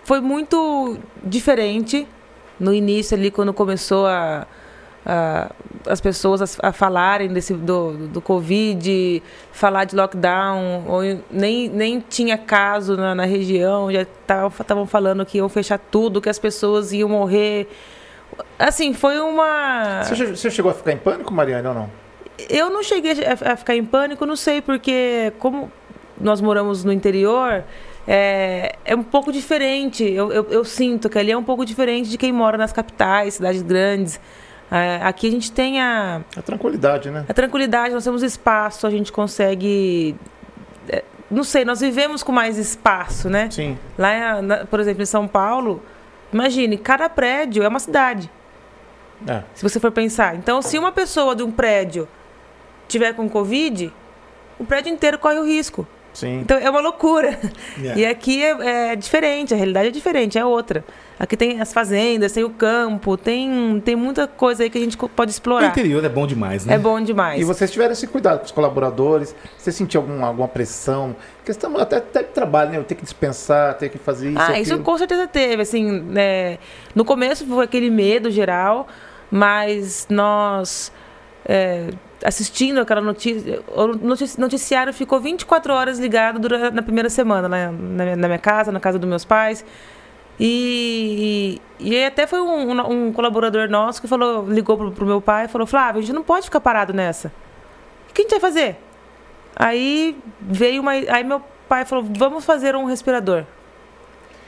[0.05, 2.07] foi muito diferente
[2.59, 4.47] no início ali, quando começou a,
[5.07, 5.51] a-
[5.87, 12.01] as pessoas a, a falarem desse, do, do Covid, falar de lockdown, ou nem, nem
[12.01, 16.93] tinha caso na, na região, já estavam falando que iam fechar tudo, que as pessoas
[16.93, 17.69] iam morrer.
[18.59, 20.03] Assim, foi uma...
[20.05, 21.91] Você, você chegou a ficar em pânico, Mariane, ou não?
[22.49, 25.73] Eu não cheguei a, a ficar em pânico, não sei, porque como
[26.21, 27.65] nós moramos no interior,
[28.11, 30.03] é, é um pouco diferente.
[30.03, 33.35] Eu, eu, eu sinto que ali é um pouco diferente de quem mora nas capitais,
[33.35, 34.19] cidades grandes.
[34.71, 37.25] É, aqui a gente tem a, A tranquilidade, né?
[37.29, 40.17] a tranquilidade, nós temos espaço, a gente consegue.
[40.89, 43.51] é, Não sei, nós vivemos com mais espaço, né?
[43.51, 43.79] Sim.
[43.99, 45.83] Lá, na- por exemplo, em São Paulo,
[46.33, 48.31] imagine, cada prédio é uma cidade,
[49.27, 49.43] É.
[49.55, 50.35] se você for pensar.
[50.37, 52.07] Então, se uma pessoa de um prédio
[52.87, 53.93] tiver com Covid,
[54.59, 55.87] o prédio inteiro corre o risco.
[56.19, 56.41] Sim.
[56.41, 57.39] Então, é uma loucura.
[57.79, 58.01] Yeah.
[58.01, 60.85] E aqui é, é diferente, a realidade é diferente, é outra.
[61.17, 64.97] Aqui tem as fazendas, tem o campo, tem, tem muita coisa aí que a gente
[64.97, 65.69] pode O explorar.
[65.69, 66.75] interior é bom demais, né?
[66.75, 67.41] É bom demais.
[67.41, 69.33] E vocês tiveram esse cuidado com os colaboradores?
[69.57, 71.15] Você sentiu algum, alguma pressão?
[71.45, 72.79] Questão até, até de trabalho, né?
[72.79, 74.41] Eu ter que dispensar, ter que fazer isso.
[74.41, 74.85] Ah, isso aquilo.
[74.85, 76.59] com certeza teve, assim, né,
[76.97, 78.89] no começo foi aquele medo geral,
[79.31, 80.91] mas nós
[81.47, 81.91] é,
[82.25, 87.67] assistindo aquela notícia, o notici- noticiário ficou 24 horas ligado durante, na primeira semana, né,
[87.67, 89.65] na, minha- na minha casa, na casa dos meus pais,
[90.41, 95.07] e, e, aí até foi um, um- um colaborador nosso que falou, ligou pro, pro
[95.07, 97.33] meu pai e falou, Flávio, a gente não pode ficar parado nessa.
[98.09, 98.77] O que a gente vai fazer?
[99.57, 100.93] Aí veio uma.
[100.93, 103.45] Aí meu pai falou: vamos fazer um respirador.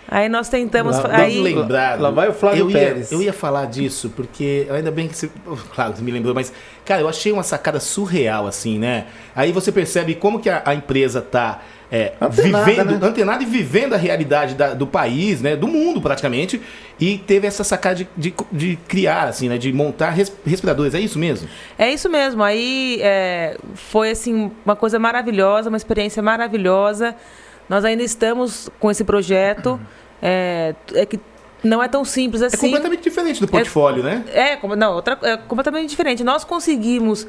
[0.08, 0.96] Aí nós tentamos.
[0.98, 2.00] Lá- aí, Bem lembrado.
[2.00, 3.12] Lá vai o Flávio eu ia, Pérez.
[3.12, 5.30] Eu ia falar disso, porque ainda bem que você.
[5.74, 6.52] Claro, você me lembrou, mas,
[6.84, 9.06] cara, eu achei uma sacada surreal, assim, né?
[9.36, 11.60] Aí você percebe como que a, a empresa tá.
[11.92, 13.06] é, Antenada, vivendo, né?
[13.08, 15.54] antenada e vivendo a realidade da- do país, né?
[15.54, 16.60] Do mundo, praticamente.
[16.98, 19.58] E teve essa sacada de, de, de criar, assim, né?
[19.58, 20.92] De montar res- respiradores.
[20.94, 21.48] É isso mesmo?
[21.78, 22.42] É isso mesmo.
[22.42, 27.14] Aí é, foi assim uma coisa maravilhosa, uma experiência maravilhosa.
[27.70, 29.80] Nós ainda estamos com esse projeto.
[30.20, 31.20] É, é que
[31.62, 32.66] não é tão simples É assim.
[32.66, 34.24] completamente diferente do portfólio, né?
[34.32, 36.24] É, como- não, outra, é completamente diferente.
[36.24, 37.28] Nós conseguimos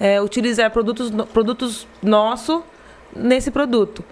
[0.00, 2.62] é, utilizar produtos, produtos nossos
[3.14, 4.02] nesse produto,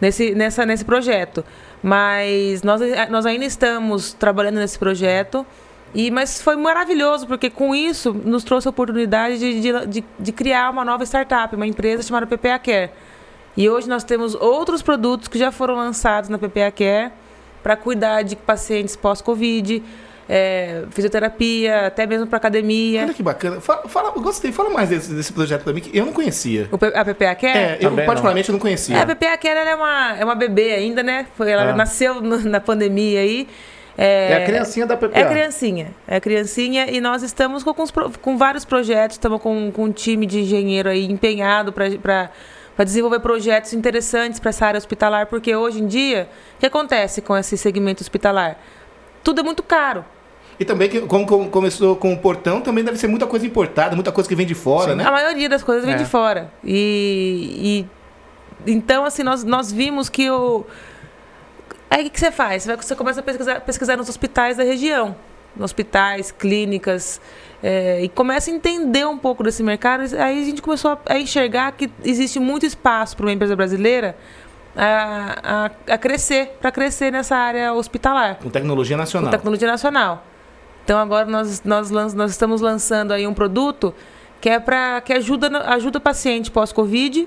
[0.00, 1.44] nesse, nessa, nesse projeto.
[1.80, 5.46] Mas nós, nós ainda estamos trabalhando nesse projeto.
[5.94, 10.32] E, mas foi maravilhoso, porque com isso nos trouxe a oportunidade de, de, de, de
[10.32, 12.90] criar uma nova startup, uma empresa chamada PPA Care.
[13.58, 17.10] E hoje nós temos outros produtos que já foram lançados na PPA Care
[17.60, 19.82] para cuidar de pacientes pós-Covid,
[20.28, 23.02] é, fisioterapia, até mesmo para academia.
[23.02, 23.60] Olha que bacana.
[23.60, 24.52] Fala, fala, gostei.
[24.52, 26.68] Fala mais desse, desse projeto também, que eu não conhecia.
[26.70, 27.58] O a PPA Care?
[27.58, 28.94] É, eu Também particularmente não conhecia.
[28.96, 31.26] É, a PPA Care ela é, uma, é uma bebê ainda, né?
[31.36, 31.74] Foi, ela Ah.
[31.74, 33.48] nasceu no- na pandemia aí.
[34.00, 35.18] É a criancinha da PPA.
[35.18, 39.84] É criancinha, é criancinha e nós estamos com, pro- com vários projetos, estamos com, com
[39.86, 42.30] um time de engenheiro aí empenhado para
[42.84, 47.36] desenvolver projetos interessantes para essa área hospitalar, porque hoje em dia, o que acontece com
[47.36, 48.56] esse segmento hospitalar?
[49.24, 50.04] Tudo é muito caro.
[50.60, 53.94] E também, que, como, como começou com o portão, também deve ser muita coisa importada,
[53.94, 55.04] muita coisa que vem de fora, né?
[55.04, 55.98] A maioria das coisas vem É.
[55.98, 56.50] de fora.
[56.64, 57.86] E,
[58.66, 60.64] e- então, assim, nós, nós vimos que o.
[61.90, 62.64] Aí o que, que você faz?
[62.64, 65.14] Você, vai, você começa a pesquisar, pesquisar nos hospitais da região.
[65.58, 67.20] Hospitais, clínicas,
[67.62, 70.02] é, e começa a entender um pouco desse mercado.
[70.16, 74.16] Aí a gente começou a, a enxergar que existe muito espaço para uma empresa brasileira
[74.76, 79.30] a, a, a crescer, para crescer nessa área hospitalar Com tecnologia com nacional.
[79.30, 80.24] tecnologia nacional.
[80.84, 83.92] Então agora nós, nós, nós estamos lançando aí um produto
[84.40, 87.26] que é para que ajuda ajuda o paciente pós-covid,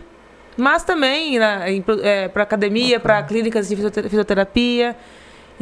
[0.56, 1.38] mas também
[2.34, 4.96] para academia, para clínicas de fisiote- fisioterapia.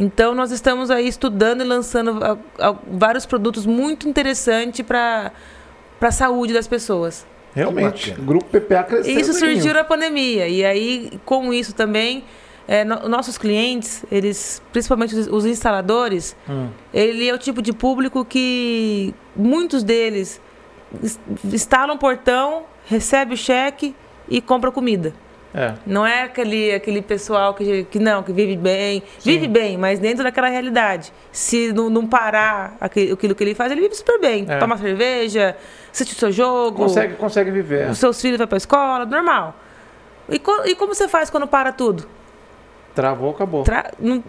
[0.01, 5.31] Então nós estamos aí estudando e lançando ah, ah, vários produtos muito interessantes para
[5.99, 7.27] para a saúde das pessoas.
[7.53, 8.11] Realmente.
[8.17, 9.13] O grupo PPA cresceu.
[9.13, 10.47] E isso surgiu na pandemia.
[10.47, 12.23] E aí, com isso também,
[12.65, 16.69] é, no- nossos clientes, eles, principalmente os, os instaladores, Hum.
[16.93, 20.39] ele é o tipo de público que muitos deles
[21.03, 23.93] ins- instalam o portão, recebe o cheque
[24.29, 25.13] e compra comida.
[25.53, 25.73] É.
[25.85, 29.01] Não é aquele, aquele pessoal que, que não, que vive bem.
[29.23, 31.11] Vive bem, mas dentro daquela realidade.
[31.31, 34.45] Se não, não parar aquele, aquilo que ele faz, ele vive super bem.
[34.47, 34.57] É.
[34.59, 35.55] Toma cerveja,
[35.91, 36.77] assiste o seu jogo.
[36.83, 37.89] Consegue, consegue viver.
[37.89, 39.55] Os seus filhos vão pra escola, normal.
[40.29, 42.05] E, co- e como você faz quando para tudo?
[42.93, 43.63] Travou, acabou.
[43.63, 44.23] Tra- não-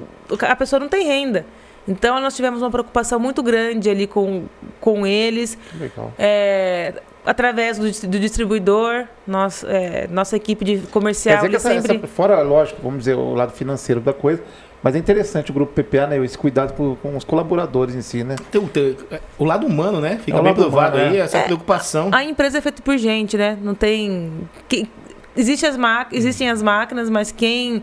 [0.48, 1.44] a pessoa não tem renda.
[1.88, 4.44] Então nós tivemos uma preocupação muito grande ali com,
[4.80, 5.58] com eles.
[5.78, 6.12] Legal.
[6.18, 11.68] É, através do, do distribuidor, nós, é, nossa equipe de Quer comercial dizer que essa,
[11.70, 11.96] sempre.
[11.96, 14.42] essa- fora, lógico, vamos dizer, o lado financeiro da coisa,
[14.82, 16.24] mas é interessante o grupo PPA, né?
[16.24, 18.36] Esse cuidado com, com os colaboradores em si, né?
[18.50, 18.96] Tem o- tem-
[19.38, 20.18] o lado humano, né?
[20.24, 21.20] Fica É bem provado humano, aí, é.
[21.20, 21.42] essa É.
[21.42, 22.08] preocupação.
[22.12, 23.58] A empresa é feita por gente, né?
[23.62, 24.32] Não tem.
[24.68, 24.88] que-
[25.36, 26.06] existe as ma...
[26.10, 27.82] Existem as máquinas, mas quem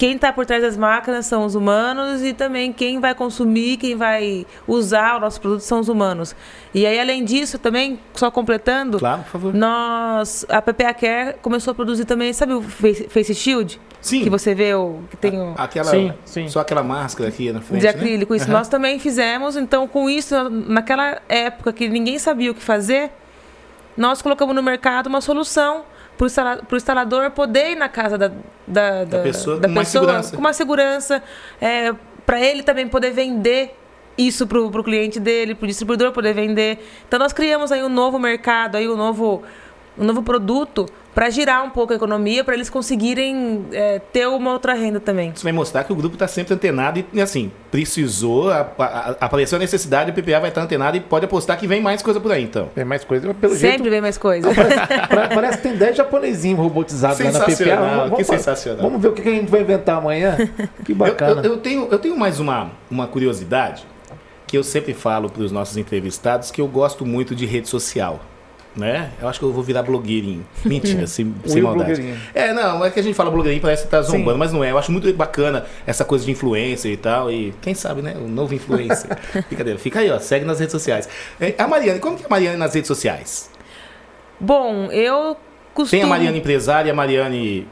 [0.00, 3.94] quem está por trás das máquinas são os humanos e também quem vai consumir, quem
[3.94, 6.34] vai usar o nosso produto são os humanos.
[6.72, 9.52] E aí, além disso, também, só completando, Claro, por favor.
[9.54, 13.78] nós, a PPA Care começou a produzir também, sabe o Face, Face Shield?
[14.00, 14.22] Sim.
[14.22, 15.52] Que você vê, o, que tem o...
[15.58, 16.48] Aquela, Sim, sim.
[16.48, 17.80] Só aquela máscara aqui na frente.
[17.80, 17.92] de né?
[17.92, 18.54] acrílico, isso Aham.
[18.54, 19.54] nós também fizemos.
[19.54, 23.10] Então, com isso, naquela época que ninguém sabia o que fazer,
[23.98, 25.84] nós colocamos no mercado uma solução
[26.28, 28.30] para o instalador poder ir na casa da,
[28.66, 30.36] da, da, pessoa da com mais segurança.
[30.36, 31.22] com uma segurança,
[32.26, 33.74] para ele também poder vender
[34.18, 36.84] isso para o cliente dele, para o distribuidor poder vender.
[37.08, 39.42] Então, nós criamos aí um novo mercado, aí um novo,
[39.98, 44.52] um novo produto para girar um pouco a economia, para eles conseguirem é, ter uma
[44.52, 45.32] outra renda também.
[45.34, 49.56] Isso vai mostrar que o grupo está sempre antenado e, assim, precisou, a, a, apareceu
[49.56, 52.30] a necessidade, o PPA vai estar antenado e pode apostar que vem mais coisa por
[52.30, 52.68] aí, então.
[52.74, 53.90] Tem mais coisa, pelo Sempre jeito.
[53.90, 54.48] vem mais coisa.
[55.08, 57.50] Pra- parece que tem 10 japonesinhos robotizados lá na PPA.
[57.50, 58.82] Sensacional, que fa- sensacional.
[58.82, 60.36] Vamos ver o que que a gente vai inventar amanhã.
[60.84, 61.40] Que Eu, bacana.
[61.42, 63.84] eu- eu tenho, eu tenho mais uma, uma curiosidade
[64.46, 68.20] que eu sempre falo para os nossos entrevistados que eu gosto muito de rede social.
[68.76, 69.10] Né?
[69.20, 70.46] Eu acho que eu vou virar blogueirinho.
[70.64, 72.14] Mentira, sem, sem maldade.
[72.32, 74.38] É, não, é que a gente fala blogueirinho, parece que tá zombando, Sim.
[74.38, 74.70] mas não é.
[74.70, 77.30] Eu acho muito bacana essa coisa de influencer e tal.
[77.32, 78.14] E quem sabe, né?
[78.16, 79.10] O novo influencer.
[79.48, 79.78] Brincadeira.
[79.78, 80.18] Fica aí, ó.
[80.20, 81.08] Segue nas redes sociais.
[81.40, 83.50] É, a Mariane, como que é a Mariane nas redes sociais?
[84.38, 85.36] Bom, eu
[85.74, 85.90] costumo.
[86.00, 87.66] Tem a Mariane empresária, a Mariane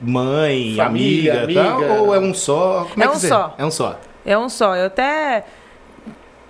[0.00, 1.92] mãe, Família, amiga, tal, amiga.
[2.00, 2.86] ou é um só?
[2.90, 3.54] Como É que um só.
[3.58, 4.00] É um só.
[4.24, 4.74] É um só.
[4.74, 5.44] Eu até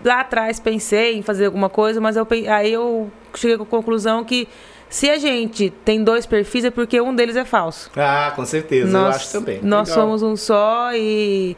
[0.05, 4.25] lá atrás pensei em fazer alguma coisa, mas eu, aí eu cheguei com a conclusão
[4.25, 4.49] que
[4.89, 7.91] se a gente tem dois perfis é porque um deles é falso.
[7.97, 9.61] Ah, com certeza, eu nós acho também.
[9.63, 10.03] nós Legal.
[10.05, 11.57] somos um só e.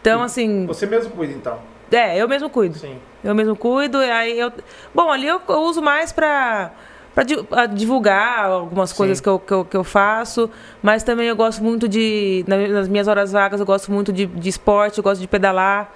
[0.00, 0.66] Então, assim.
[0.66, 1.58] Você mesmo cuida, então.
[1.90, 2.76] É, eu mesmo cuido.
[2.76, 2.96] Sim.
[3.22, 4.52] Eu mesmo cuido, e aí eu.
[4.94, 6.72] Bom, ali eu, eu uso mais pra,
[7.14, 10.50] pra di- a divulgar algumas coisas que eu, que, eu, que eu faço,
[10.82, 12.44] mas também eu gosto muito de.
[12.46, 15.90] na- Nas minhas horas vagas, eu gosto muito de, de esporte, eu gosto de pedalar.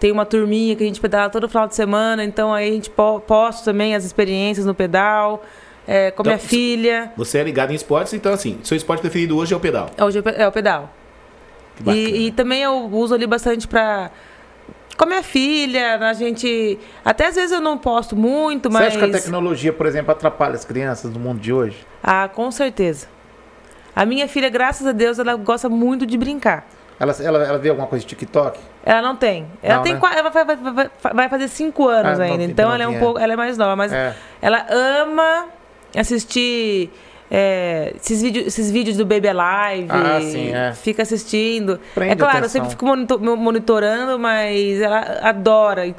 [0.00, 2.88] Tem uma turminha que a gente pedala todo final de semana, então aí a gente
[2.90, 5.42] po- posto também as experiências no pedal,
[5.86, 7.12] é, com a minha Então, filha.
[7.16, 9.90] Você é ligado em esportes, então assim, seu esporte preferido hoje é o pedal.
[10.00, 10.90] Hoje é o é pedal.
[11.86, 14.10] E, e também eu uso ali bastante pra.
[14.96, 16.76] Com a minha filha, a gente.
[17.04, 18.86] Até às vezes eu não posto muito, Você mas.
[18.88, 21.76] acha que a tecnologia, por exemplo, atrapalha as crianças do mundo de hoje?
[22.02, 23.06] Ah, com certeza.
[23.94, 26.66] A minha filha, graças a Deus, ela gosta muito de brincar.
[27.00, 28.58] Ela, ela, ela vê alguma coisa de TikTok?
[28.84, 29.46] Ela não tem.
[29.62, 30.00] Ela Não, tem né?
[30.16, 32.28] ela vai, vai- vai- vai fazer cinco anos Ah, ainda.
[32.28, 33.18] novinha, Então ela é um pouco.
[33.20, 34.14] Ela é mais nova, mas É.
[34.42, 35.46] ela ama
[35.96, 36.90] assistir.
[37.30, 40.72] é, esses, vídeos, esses vídeos do Baby Alive, Ah, sim, é.
[40.72, 41.78] fica assistindo.
[41.94, 42.48] Prende é claro, eu atenção.
[42.52, 45.84] sempre fico monito- mo- monitorando, mas ela adora.
[45.86, 45.94] E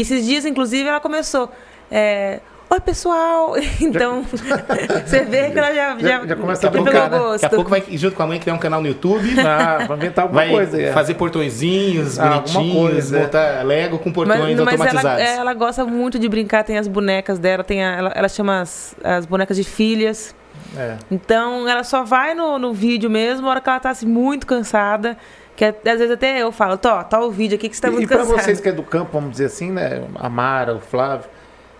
[0.00, 1.50] esses dias, inclusive, ela começou.
[1.90, 2.38] é,
[2.72, 3.54] Oi, pessoal!
[3.80, 7.18] Então, você vê que ela já, Já- já, já começa a brincar, né?
[7.18, 7.42] gosto.
[7.42, 9.28] Daqui a pouco vai, junto com a mãe, criar um canal no YouTube.
[9.40, 10.80] Ah, vai inventar alguma Vai coisa.
[10.80, 10.92] é.
[10.92, 13.22] fazer portõezinhos Ah, bonitinhos, coisa, é.
[13.22, 15.22] montar Lego com portões Mas, mas ela, automatizados.
[15.22, 18.60] é, ela gosta muito de brincar, tem as bonecas dela, tem a- ela, ela chama
[18.62, 20.34] as, as bonecas de filhas.
[20.76, 20.96] É.
[21.10, 24.46] Então ela só vai no, no vídeo mesmo, a hora que ela tá assim, muito
[24.46, 25.18] cansada.
[25.54, 27.90] Que às vezes até eu falo, Tó, tá o vídeo aqui que você tá e
[27.90, 28.40] muito para cansada.
[28.42, 30.02] vocês que é do campo, vamos dizer assim, né?
[30.18, 31.26] A Mara, o Flávio,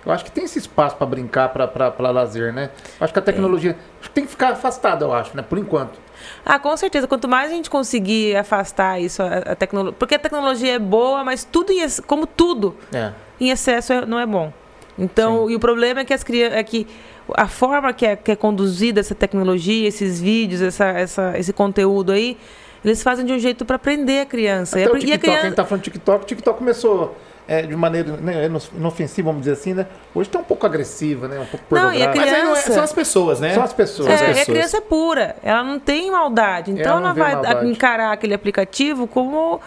[0.04, 2.70] eu acho que tem esse espaço para brincar, para lazer, né?
[3.00, 5.42] Eu acho que a tecnologia que tem que ficar afastada, eu acho, né?
[5.42, 5.98] Por enquanto.
[6.44, 7.06] Ah, com certeza.
[7.06, 9.96] Quanto mais a gente conseguir afastar isso, a, a tecnologia.
[9.98, 13.12] Porque a tecnologia é boa, mas tudo, em como tudo, É.
[13.40, 14.52] em excesso é- não é bom.
[14.98, 16.58] Então, e o problema é que as crianças.
[16.58, 16.86] É que
[17.34, 22.12] a forma que é, que é conduzida essa tecnologia, esses vídeos, essa, essa, esse conteúdo
[22.12, 22.36] aí,
[22.84, 24.76] eles fazem de um jeito para prender a criança.
[24.76, 25.46] Até e a, o e a TikTok, a criança.
[25.46, 27.16] gente tá falando de TikTok, o TikTok começou
[27.52, 29.86] é, de maneira né, inofensiva, vamos dizer assim, né?
[30.14, 31.38] Hoje tá um pouco agressiva, né?
[31.40, 32.20] Um pouco Não, e a pornográfica.
[32.20, 33.52] Mas aí não é, criança- são as pessoas, né?
[33.54, 34.08] São as pessoas.
[34.08, 34.46] É, as e a pessoas.
[34.46, 36.70] criança é pura, ela não tem maldade.
[36.70, 37.68] Então Ela não ela, vai maldade.
[37.70, 39.60] encarar aquele aplicativo como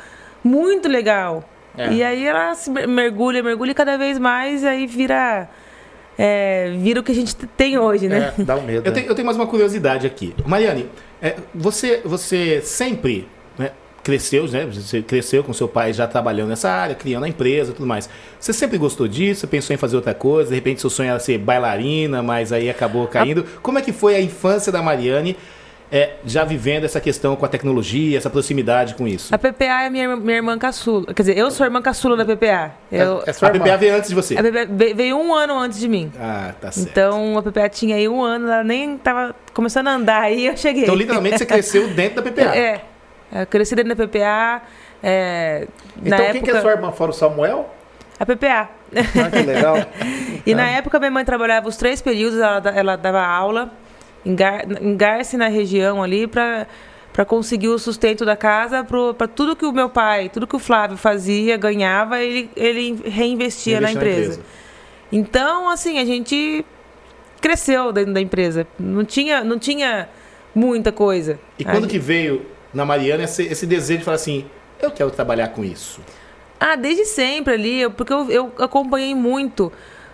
[0.43, 1.43] muito legal.
[1.78, 1.91] É.
[1.91, 5.48] E aí ela se mer- mergulha, mergulha e cada vez mais aí vira,
[6.17, 8.34] é, vira o que a gente tem hoje, né?
[8.39, 8.88] É, dá um medo.
[8.88, 8.95] Eu né?
[9.00, 10.34] tenho, eu tenho mais uma curiosidade aqui.
[10.45, 10.89] Mariane,
[11.21, 13.28] é, você, você sempre
[14.06, 14.65] cresceu, né?
[14.72, 18.08] Você cresceu com seu pai já trabalhando nessa área, criando a empresa e tudo mais.
[18.39, 19.41] Você sempre gostou disso?
[19.41, 20.50] Você pensou em fazer outra coisa?
[20.50, 23.44] De repente seu sonho era ser bailarina, mas aí acabou caindo.
[23.63, 25.36] Como é que foi a infância da Mariane
[25.91, 29.34] é, já vivendo essa questão com a tecnologia, essa proximidade com isso?
[29.34, 31.12] A PPA é minha, irmã- minha irmã caçula.
[31.12, 32.74] Quer dizer, eu sou a irmã caçula da PPA.
[32.91, 33.63] Eu, É, é sua A irmã.
[33.65, 34.38] PPA veio antes de você.
[34.38, 36.12] A PPA ve- veio um ano antes de mim.
[36.20, 36.89] Ah, tá certo.
[36.89, 40.56] Então a PPA tinha aí um ano, ela nem tava começando a andar aí, eu
[40.56, 40.84] cheguei.
[40.84, 42.54] Então, literalmente, você cresceu dentro da PPA.
[42.56, 42.82] É.
[43.32, 44.62] Eu cresci dentro da PPA.
[45.04, 47.70] é, Então, na quem época, que é sua irmã fora o Samuel?
[48.20, 48.70] A PPA.
[48.96, 49.76] Ah, que legal.
[50.46, 53.72] E na época minha mãe trabalhava os três períodos, ela, ela dava aula
[54.24, 56.68] em, Gar, em Garce, na região ali, para
[57.12, 60.60] para conseguir o sustento da casa, para tudo que o meu pai, tudo que o
[60.60, 64.18] Flávio fazia, ganhava, ele, ele reinvestia na empresa.
[64.20, 64.42] na empresa.
[65.14, 66.66] Então, assim, a gente
[67.40, 68.68] cresceu dentro da empresa.
[68.78, 70.10] Não tinha, não tinha
[70.54, 71.40] muita coisa.
[71.58, 74.46] E quando que veio na Mariana esse, esse desejo de falar assim,
[74.80, 76.02] eu quero trabalhar com isso?
[76.60, 79.72] Ah, desde sempre ali, porque eu, eu acompanhei muito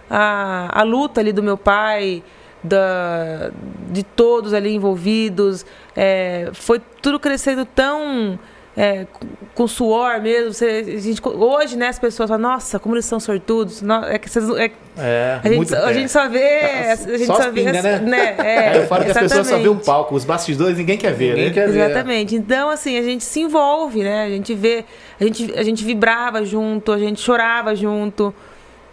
[0.09, 2.23] a, a luta ali do meu pai,
[2.63, 3.51] da,
[3.89, 5.65] de todos ali envolvidos.
[5.95, 8.39] É, foi tudo crescendo tão
[8.75, 9.05] é,
[9.53, 10.53] com suor mesmo.
[10.53, 13.83] Você, a gente, hoje, né, as pessoas falam, nossa, como eles são sortudos.
[14.09, 16.39] é que vocês, é, é, a, gente, muito, a gente só vê.
[16.39, 17.63] É, a gente só, só vê.
[17.63, 17.99] Pinga, né?
[17.99, 18.35] né?
[18.41, 21.35] É, eu falo que as pessoas só vêem um palco, os bastidores ninguém quer ver,
[21.35, 21.53] ninguém né?
[21.53, 22.31] Quer exatamente.
[22.31, 22.41] Ver.
[22.41, 24.25] Então, assim, a gente se envolve, né?
[24.25, 24.85] A gente vê,
[25.19, 28.33] a gente, a gente vibrava junto, a gente chorava junto.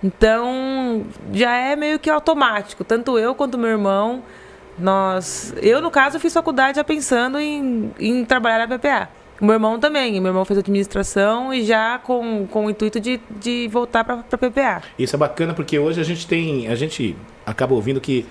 [0.02, 2.84] Então, já é meio que automático.
[2.84, 4.22] Tanto eu quanto meu irmão,
[4.78, 5.52] nós...
[5.60, 9.08] Eu, no caso, fiz faculdade já pensando em, em trabalhar na PPA.
[9.40, 10.20] O meu irmão também.
[10.20, 14.38] Meu irmão fez administração e já com, com o intuito de, de voltar para a
[14.38, 14.82] PPA.
[14.98, 16.68] Isso é bacana porque hoje a gente tem...
[16.68, 18.26] A gente acaba ouvindo que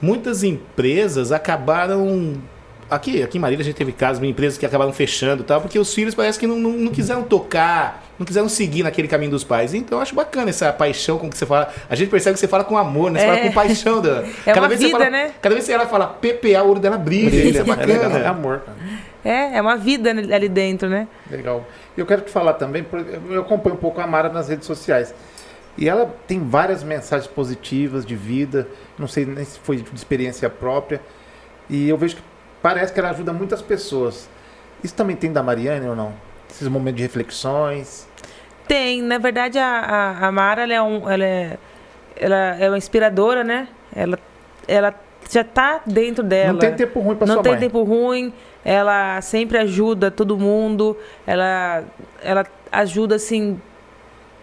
[0.00, 2.34] muitas empresas acabaram
[2.90, 5.78] aqui, aqui em Marília a gente teve casos de empresas que acabaram fechando tal, porque
[5.78, 9.44] os filhos parece que não, não, não, quiseram tocar, não quiseram seguir naquele caminho dos
[9.44, 9.74] pais.
[9.74, 11.72] Então eu acho bacana essa paixão com que você fala.
[11.88, 13.20] A gente percebe que você fala com amor, né?
[13.20, 13.28] Você é.
[13.28, 14.00] fala com paixão.
[14.00, 14.24] Da...
[14.46, 15.32] É cada uma vez vida, fala, né?
[15.40, 17.30] Cada vez que ela fala PPA, o olho dela brilha.
[17.30, 17.92] brilha isso é bacana.
[17.92, 18.62] É, legal, é amor.
[19.26, 21.08] É, é uma vida ali dentro, né?
[21.28, 21.66] Legal.
[21.96, 22.86] Eu quero te falar também,
[23.28, 25.12] eu acompanho um pouco a Mara nas redes sociais.
[25.76, 30.48] E ela tem várias mensagens positivas de vida, não sei nem se foi de experiência
[30.48, 31.00] própria.
[31.68, 32.22] E eu vejo que
[32.62, 34.28] parece que ela ajuda muitas pessoas.
[34.82, 36.14] Isso também tem da Mariane ou não?
[36.48, 38.06] Esses momentos de reflexões?
[38.68, 39.02] Tem.
[39.02, 41.58] Na verdade, a, a, a Mara ela é, um, ela, é,
[42.14, 43.66] ela é uma inspiradora, né?
[43.94, 44.18] Ela,
[44.68, 44.94] ela
[45.28, 46.52] já está dentro dela.
[46.52, 47.44] Não tem tempo ruim para sua mãe.
[47.44, 48.32] Não tem tempo ruim.
[48.68, 50.96] Ela sempre ajuda todo mundo.
[51.24, 51.84] Ela,
[52.20, 53.60] ela ajuda, assim,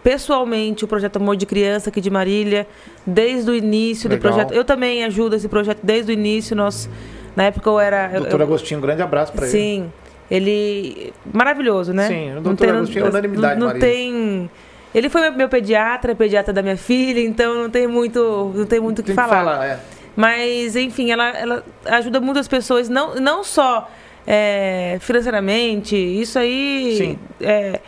[0.02, 2.66] pessoalmente o projeto Amor de Criança aqui de Marília,
[3.06, 4.32] desde o início Legal.
[4.32, 4.54] do projeto.
[4.54, 6.56] Eu também ajudo esse projeto desde o início.
[6.56, 6.90] Nós
[7.36, 8.08] na época eu era.
[8.08, 9.52] Doutor eu, Agostinho, um grande abraço para ele.
[9.52, 9.92] Sim.
[10.32, 11.14] Ele.
[11.34, 12.08] Maravilhoso, né?
[12.08, 14.50] Sim, o doutor tem, Agostinho é unanimidade, Não, não tem.
[14.96, 19.00] Ele foi meu pediatra, pediatra da minha filha, então não tem muito, não tem muito
[19.00, 19.28] o que falar.
[19.28, 19.80] Que falar é.
[20.16, 23.90] Mas, enfim, ela, ela ajuda muitas pessoas, não, não só
[24.26, 27.18] é, financeiramente, isso aí.
[27.42, 27.80] É,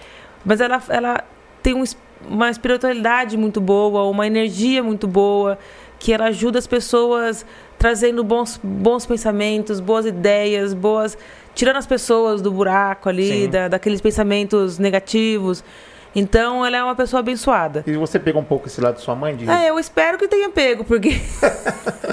[0.43, 1.24] mas ela, ela
[1.62, 1.84] tem um,
[2.28, 5.58] uma espiritualidade muito boa, uma energia muito boa,
[6.00, 7.45] que ela ajuda as pessoas
[7.78, 11.17] trazendo bons, bons pensamentos, boas ideias, boas.
[11.54, 15.63] tirando as pessoas do buraco ali, da, daqueles pensamentos negativos.
[16.15, 17.84] Então, ela é uma pessoa abençoada.
[17.86, 19.36] E você pegou um pouco esse lado de sua mãe?
[19.36, 19.49] De...
[19.49, 21.19] É, eu espero que tenha pego, porque.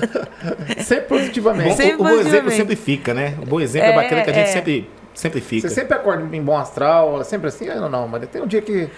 [0.82, 1.68] sempre positivamente.
[1.70, 3.36] Bom, sempre o, bom exemplo sempre fica, né?
[3.40, 4.52] O bom exemplo é, é bacana que a gente é.
[4.52, 5.68] sempre, sempre fica.
[5.68, 7.66] Você sempre acorda em bom astral, sempre assim?
[7.66, 8.90] Não, não, mas tem um dia que.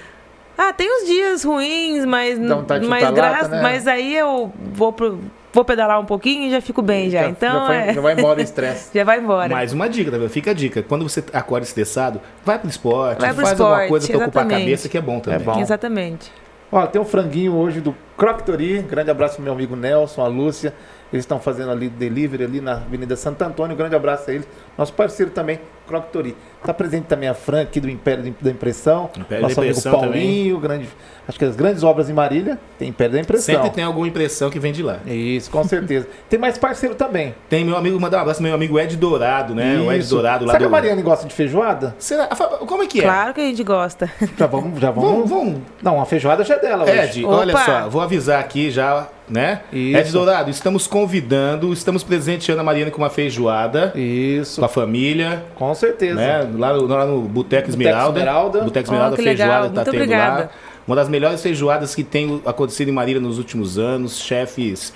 [0.56, 2.38] Ah, tem uns dias ruins, mas.
[2.38, 3.62] mas, graça, né?
[3.62, 5.20] mas aí eu vou pro
[5.54, 7.22] vou pedalar um pouquinho e já fico bem já.
[7.22, 7.94] já então já, foi, é...
[7.94, 8.90] já vai embora o estresse.
[8.98, 9.48] já vai embora.
[9.48, 10.82] Mais uma dica, tá Fica a dica.
[10.82, 14.46] Quando você acorda estressado, vai pro esporte, vai pro faz esporte, alguma coisa para ocupar
[14.46, 15.40] a cabeça que é bom também.
[15.40, 15.60] É bom.
[15.60, 16.32] Exatamente.
[16.72, 18.82] Ó, tem um franguinho hoje do Croctory.
[18.82, 20.74] Grande abraço pro meu amigo Nelson, a Lúcia.
[21.12, 23.76] Eles estão fazendo ali delivery ali na Avenida Santo Antônio.
[23.76, 24.48] Grande abraço a eles.
[24.76, 26.36] Nosso parceiro também, Croctory.
[26.60, 29.10] Está presente também a Fran aqui do Império da Impressão.
[29.16, 30.88] Império Nosso da Impressão amigo Paulinho, grande,
[31.28, 33.54] acho que as grandes obras em Marília tem Império da Impressão.
[33.54, 34.98] Sempre tem alguma impressão que vem de lá.
[35.06, 36.08] Isso, com certeza.
[36.28, 37.34] tem mais parceiro também.
[37.50, 39.74] Tem meu amigo, mandar um abraço meu amigo Ed Dourado, né?
[39.74, 39.84] Isso.
[39.84, 40.62] O Ed Dourado lá Será do...
[40.62, 41.94] que a Mariane gosta de feijoada?
[41.98, 42.28] Será?
[42.28, 43.02] Como é que é?
[43.02, 44.10] Claro que a gente gosta.
[44.38, 45.10] Já vamos, já vamos.
[45.10, 45.60] vamos, vamos.
[45.82, 47.20] Não, a feijoada já é dela hoje.
[47.20, 47.36] Ed, Opa.
[47.36, 49.60] olha só, vou avisar aqui já né?
[49.72, 49.98] Isso.
[49.98, 53.92] Ed Dourado, estamos convidando, estamos presenteando a Mariana com uma feijoada.
[53.94, 54.60] Isso.
[54.60, 55.44] Com a família.
[55.54, 56.14] Com certeza.
[56.16, 56.50] Né?
[56.56, 58.18] Lá, no, lá no Boteco Esmeralda.
[58.18, 58.60] Esmeralda.
[58.62, 60.42] Boteco Esmeralda, oh, feijoada está tendo obrigada.
[60.42, 60.50] lá.
[60.86, 64.18] Uma das melhores feijoadas que tem acontecido em Marília nos últimos anos.
[64.18, 64.92] Chefes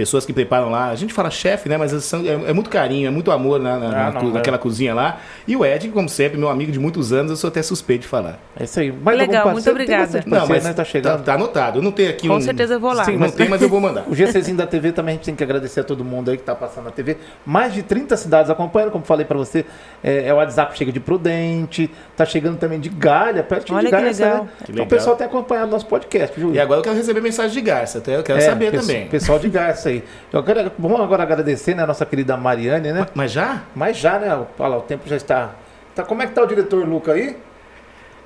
[0.00, 0.88] pessoas que preparam lá.
[0.88, 1.76] A gente fala chefe, né?
[1.76, 4.58] Mas são, é, é, muito carinho, é muito amor na, na, ah, não, naquela é.
[4.58, 5.20] cozinha lá.
[5.46, 8.08] E o Ed, como sempre, meu amigo de muitos anos, eu sou até suspeito de
[8.08, 8.38] falar.
[8.58, 8.90] É isso aí.
[8.90, 10.24] Mas Legal, muito obrigada.
[10.26, 10.72] Não, mas né?
[10.72, 11.18] tá, chegando.
[11.18, 11.80] Tá, tá, anotado.
[11.80, 12.40] Eu não tenho aqui Com um...
[12.40, 13.04] certeza eu vou lá.
[13.04, 14.04] Sim, não tem, mas eu vou mandar.
[14.08, 16.42] o GCzinho da TV também a gente tem que agradecer a todo mundo aí que
[16.42, 17.18] tá passando na TV.
[17.44, 19.66] Mais de 30 cidades acompanhando, como falei para você.
[20.02, 23.90] É, é, o WhatsApp chega de Prudente, tá chegando também de Galha, perto Olha de
[23.90, 24.14] Galha.
[24.14, 24.44] Que legal.
[24.44, 24.50] Né?
[24.70, 26.56] Então o pessoal tem acompanhado nosso podcast, Júlio.
[26.56, 29.06] E agora eu quero receber mensagem de Garça, até eu quero é, saber também.
[29.08, 30.04] Pessoal de Garça aí.
[30.32, 33.06] Eu quero vamos agora agradecer, né, a nossa querida Mariane, né?
[33.14, 33.62] Mas já?
[33.74, 34.34] Mas já, né?
[34.58, 35.50] Olha lá, o tempo já está.
[35.94, 37.36] Tá, como é que tá o diretor Luca aí?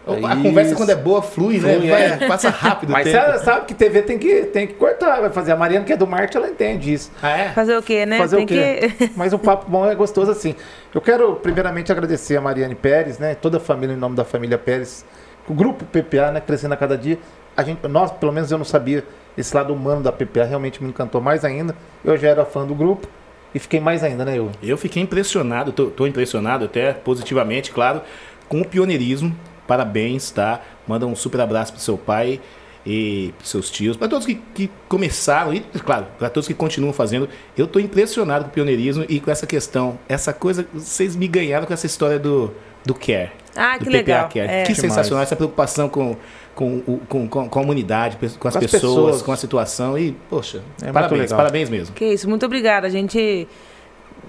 [0.06, 0.42] A Isso.
[0.42, 1.76] conversa quando é boa flui, né?
[1.76, 2.28] Flui, Vai, é.
[2.28, 3.32] Passa rápido Mas tempo.
[3.32, 5.52] você sabe que TV tem que, tem que cortar, vai fazer.
[5.52, 7.10] A Mariana, que é do marketing, ela entende isso.
[7.22, 7.48] Ah, é?
[7.52, 8.18] Fazer o quê, né?
[8.18, 8.92] Fazer Tem o quê?
[8.98, 9.10] que.
[9.16, 10.54] Mas o papo bom é gostoso assim.
[10.94, 13.34] Eu quero primeiramente agradecer a Mariane Pérez, né?
[13.34, 15.06] Toda a família em nome da família Pérez,
[15.48, 16.40] o grupo PPA, né?
[16.40, 17.18] Crescendo a cada dia.
[17.56, 19.04] A gente, nós, pelo menos eu não sabia
[19.36, 21.74] esse lado humano da PPA, realmente me encantou mais ainda.
[22.04, 23.08] Eu já era fã do grupo
[23.54, 24.50] e fiquei mais ainda, né, eu?
[24.62, 28.02] Eu fiquei impressionado, tô, tô impressionado até positivamente, claro,
[28.48, 29.34] com o pioneirismo.
[29.66, 30.60] Parabéns, tá?
[30.86, 32.40] Manda um super abraço pro seu pai
[32.86, 36.92] e pros seus tios, para todos que, que começaram e, claro, para todos que continuam
[36.92, 37.28] fazendo.
[37.56, 41.66] Eu tô impressionado com o pioneirismo e com essa questão, essa coisa, vocês me ganharam
[41.66, 42.52] com essa história do,
[42.84, 43.32] do care.
[43.56, 44.28] Ah, do que legal.
[44.28, 44.40] Care.
[44.40, 44.62] É.
[44.64, 44.80] Que Demais.
[44.80, 46.16] sensacional essa preocupação com,
[46.54, 49.22] com, o- com, com, com a humanidade, com as, as pessoas, pessoas.
[49.22, 51.36] com a situação e, poxa, É muito parabéns, legal.
[51.36, 51.94] parabéns mesmo.
[51.94, 52.86] Que isso, muito obrigada.
[52.86, 53.46] A gente,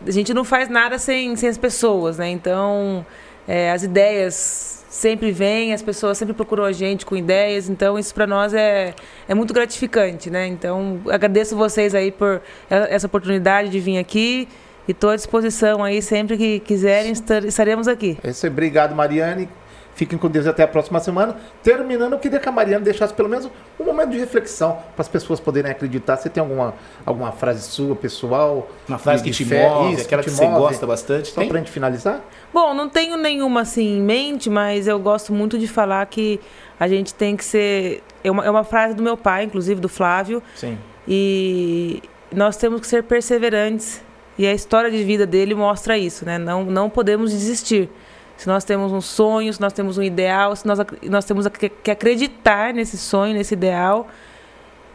[0.08, 2.30] a gente não faz nada sem, sem as pessoas, né?
[2.30, 3.06] Então,
[3.48, 8.14] é, as ideias sempre vêm, as pessoas sempre procuram a gente com ideias, então isso
[8.14, 8.94] para nós é,
[9.28, 10.48] é muito gratificante, né?
[10.48, 14.48] Então, agradeço vocês aí por essa oportunidade de vir aqui
[14.88, 18.18] e estou à disposição aí, sempre que quiserem, estar- estaremos aqui.
[18.24, 18.52] É isso aí.
[18.52, 19.50] Obrigado, Mariane.
[19.96, 21.38] Fiquem com Deus e até a próxima semana.
[21.64, 25.08] Terminando, eu queria que a Mariane deixasse pelo menos um momento de reflexão para as
[25.08, 26.18] pessoas poderem acreditar.
[26.18, 26.74] Você tem alguma,
[27.06, 28.70] alguma frase sua, pessoal?
[28.90, 29.68] Uma frase que te fé?
[29.70, 30.58] move, Isso, aquela que, te você move?
[30.60, 31.30] gosta bastante.
[31.30, 32.20] Só para a gente finalizar?
[32.54, 36.42] Bom, não tenho nenhuma assim em mente, mas eu gosto muito de falar que
[36.78, 38.04] a gente tem que ser.
[38.22, 40.78] É uma, é uma frase do meu pai, inclusive do Flávio, Sim.
[41.08, 44.04] e nós temos que ser perseverantes.
[44.38, 46.38] E a história de vida dele mostra isso, né?
[46.38, 47.90] Não, não podemos desistir.
[48.38, 51.70] Se nós temos um sonho, se nós temos um ideal, se nós, nós temos que
[51.70, 54.08] que acreditar nesse sonho, nesse ideal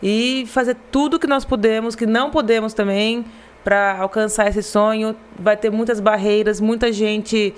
[0.02, 3.24] e fazer tudo que nós podemos, que não podemos também,
[3.62, 5.14] para alcançar esse sonho.
[5.38, 7.54] Vai ter muitas barreiras, muita gente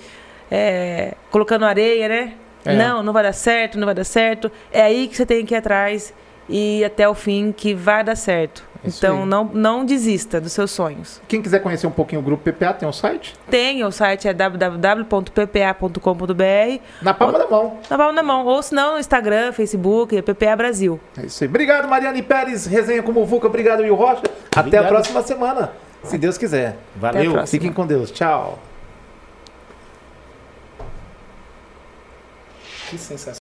[0.51, 2.35] é, colocando areia, né?
[2.65, 2.77] É.
[2.77, 4.51] Não, não vai dar certo, não vai dar certo.
[4.73, 6.13] É aí que você tem que ir atrás
[6.49, 8.71] e até o fim que vai dar certo.
[8.85, 9.29] Isso então aí.
[9.29, 11.23] não, não desista dos seus sonhos.
[11.29, 13.33] Quem quiser conhecer um pouquinho o grupo PPA, tem um site?
[13.49, 17.79] Tem, o site é www.ppa.com.br, Na palma da mão.
[17.89, 20.99] na palma da mão, ou se não no Instagram, Facebook, é PPA Brasil.
[21.17, 21.49] É isso aí.
[21.49, 22.67] Obrigado, Mariane Pérez.
[22.67, 23.47] Resenha como Vuca.
[23.47, 24.23] Obrigado, Will Rocha.
[24.51, 24.89] Até a Obrigado.
[24.89, 25.71] próxima semana,
[26.03, 26.77] se Deus quiser.
[26.97, 27.47] Valeu.
[27.47, 28.11] Fiquem com Deus.
[28.11, 28.59] Tchau.
[32.91, 33.31] Que sensacional.